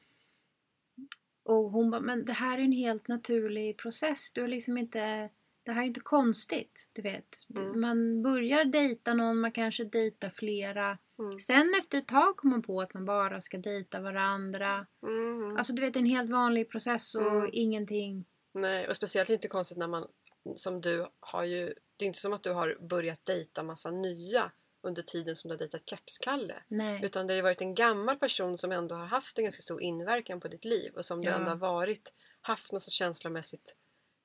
[1.43, 4.33] Och hon bara, men det här är en helt naturlig process.
[4.33, 5.29] Du har liksom inte,
[5.63, 6.91] det här är inte konstigt.
[6.93, 7.81] Du vet, Mm.
[7.81, 10.99] man börjar dejta någon, man kanske dejtar flera.
[11.19, 11.39] Mm.
[11.41, 14.87] Sen efter ett tag kommer man på att man bara ska dejta varandra.
[15.03, 15.57] Mm.
[15.57, 17.51] Alltså du vet en helt vanlig process och Mm.
[17.53, 18.25] ingenting.
[18.53, 20.09] Nej, och speciellt inte konstigt när man
[20.57, 24.51] som du har ju Det är inte som att du har börjat dejta massa nya
[24.83, 26.63] under tiden som du har dejtat Kepskalle.
[26.69, 27.05] Nej.
[27.05, 29.83] Utan det har ju varit en gammal person som ändå har haft en ganska stor
[29.83, 31.35] inverkan på ditt liv och som du Ja.
[31.35, 33.77] ändå har varit, haft något känslomässigt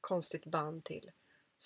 [0.02, 1.12] konstigt band till.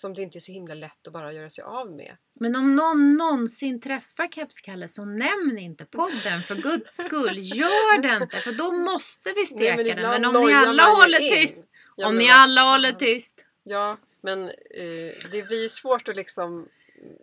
[0.00, 2.16] Som det inte är så himla lätt att bara göra sig av med.
[2.40, 7.38] Men om någon någonsin träffar Kepskalle så nämn inte podden för guds skull.
[7.38, 9.86] Gör det inte för då måste vi steka den.
[9.86, 11.28] ibland Men om ni alla håller in.
[11.28, 11.64] tyst.
[11.96, 13.34] Ja, om men ni alla håller tyst.
[13.62, 16.68] Ja, men eh, det blir svårt att liksom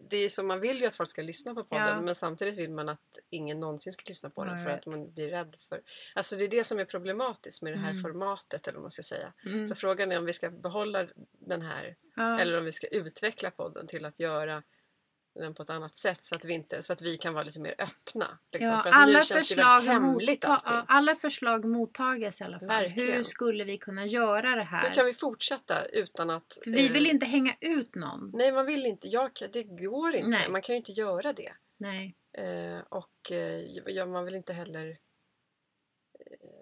[0.10, 2.02] det är som man vill ju att folk ska lyssna på podden Ja.
[2.02, 5.30] men samtidigt vill man att ingen någonsin ska lyssna på den för att man blir
[5.30, 5.82] rädd för...
[6.16, 8.02] Alltså det är det som är problematiskt med det här Mm.
[8.02, 9.34] formatet eller vad man ska säga.
[9.46, 9.68] Mm.
[9.68, 12.40] Så frågan är om vi ska behålla den här Ja.
[12.40, 14.64] eller om vi ska utveckla podden till att göra
[15.40, 17.60] den på ett annat sätt så att vi, inte, så att vi kan vara lite
[17.60, 18.40] mer öppna.
[18.52, 18.68] Liksom.
[18.70, 22.68] Ja, för alla, förslag hemligt motta- alla förslag mottages i alla fall.
[22.68, 23.14] Verkligen.
[23.16, 24.90] Hur skulle vi kunna göra det här?
[24.90, 26.58] Hur kan vi fortsätta utan att...
[26.64, 28.32] För vi eh, vill inte hänga ut någon.
[28.34, 29.08] Nej, man vill inte.
[29.08, 30.30] Jag, det går inte.
[30.30, 30.50] Nej.
[30.50, 31.54] Man kan ju inte göra det.
[31.78, 32.16] Nej.
[32.34, 34.90] Eh, och eh, ja, man vill inte heller...
[34.90, 34.96] Eh,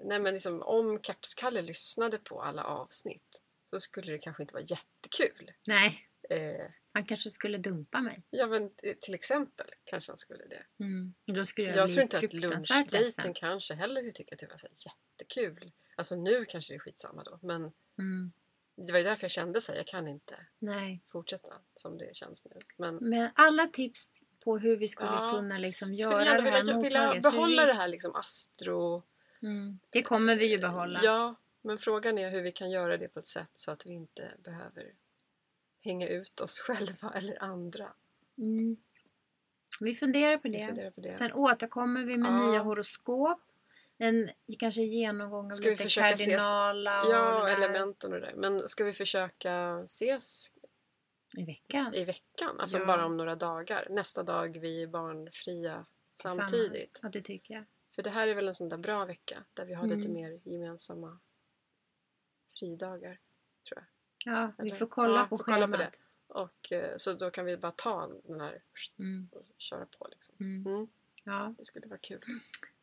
[0.03, 4.63] nej, men liksom, om Kapskalle lyssnade på alla avsnitt så skulle det kanske inte vara
[4.63, 5.51] jättekul.
[5.67, 6.07] Nej.
[6.29, 8.23] Eh, Han kanske skulle dumpa mig.
[8.29, 10.63] ja, men eh, till exempel kanske han skulle det.
[10.83, 11.13] Mm.
[11.25, 14.57] Då skulle jag, Jag bli tror inte att lunchdejten kanske heller tycker att det var
[14.57, 15.71] så jättekul.
[15.95, 18.31] Alltså nu kanske det är skitsamma då, men Mm.
[18.75, 21.01] det var ju därför jag kände så här, jag kan inte Nej.
[21.11, 22.51] fortsätta som det känns nu.
[22.77, 24.11] Men Men alla tips
[24.43, 25.31] på hur vi skulle Ja.
[25.35, 27.67] kunna liksom skulle göra jag det här vilja, vilja behålla vi...
[27.71, 29.03] det här liksom astro...
[29.41, 29.79] Mm.
[29.89, 30.99] Det kommer vi ju behålla.
[31.03, 33.93] Ja, men frågan är hur vi kan göra det på ett sätt så att vi
[33.93, 34.91] inte behöver
[35.85, 37.93] hänga ut oss själva eller andra.
[38.37, 38.77] Mm.
[39.79, 40.67] Vi funderar på Vi det.
[40.67, 41.13] funderar på det.
[41.13, 42.47] Sen återkommer vi med Ja.
[42.51, 43.41] nya horoskop.
[43.97, 48.25] En kanske genomgång av Ska vi lite ses- kardinala och Ja, där elementen och det
[48.25, 48.33] där.
[48.35, 50.51] Men ska vi försöka ses
[51.37, 51.93] i veckan.
[51.93, 52.59] i veckan?
[52.59, 52.85] Alltså Ja.
[52.85, 53.87] bara om några dagar.
[53.89, 55.85] Nästa dag vi är barnfria
[56.21, 56.99] samtidigt.
[57.01, 57.63] Ja, det tycker jag.
[57.95, 60.13] För det här är väl en sån där bra vecka där vi har lite Mm.
[60.13, 61.19] mer gemensamma
[62.59, 63.19] fridagar.
[63.67, 63.85] Tror jag.
[64.25, 66.01] Ja, vi får kolla Ja, på får kolla på schemat.
[66.27, 68.61] Och, eh, så då kan vi bara ta den här
[68.99, 69.29] Mm.
[69.31, 70.07] och köra på.
[70.11, 70.35] Liksom.
[70.39, 70.65] Mm.
[70.73, 70.87] Mm,
[71.23, 71.53] Ja.
[71.57, 72.19] det skulle vara kul.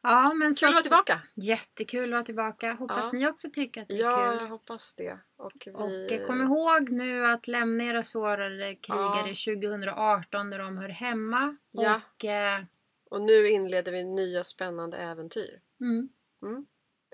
[0.03, 1.21] ja, men Kul att vara tillbaka!
[1.35, 2.73] Jättekul att vara tillbaka.
[2.73, 3.19] Hoppas Ja.
[3.19, 4.41] ni också tycker att det är Ja, kul.
[4.43, 5.19] jag hoppas det.
[5.37, 5.73] Och, vi...
[5.73, 9.35] Och eh, kom ihåg nu att lämna era sårade krigare Ja.
[9.35, 11.57] 2018 när de hör hemma.
[11.71, 12.01] Ja.
[12.17, 12.65] Och, eh,
[13.11, 15.61] och nu inleder vi nya spännande äventyr.
[15.81, 16.09] mm.
[16.43, 16.67] Mm,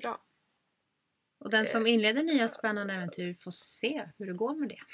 [0.03, 0.19] bra.
[1.39, 4.79] Och den som inleder nya spännande äventyr får se hur det går med det.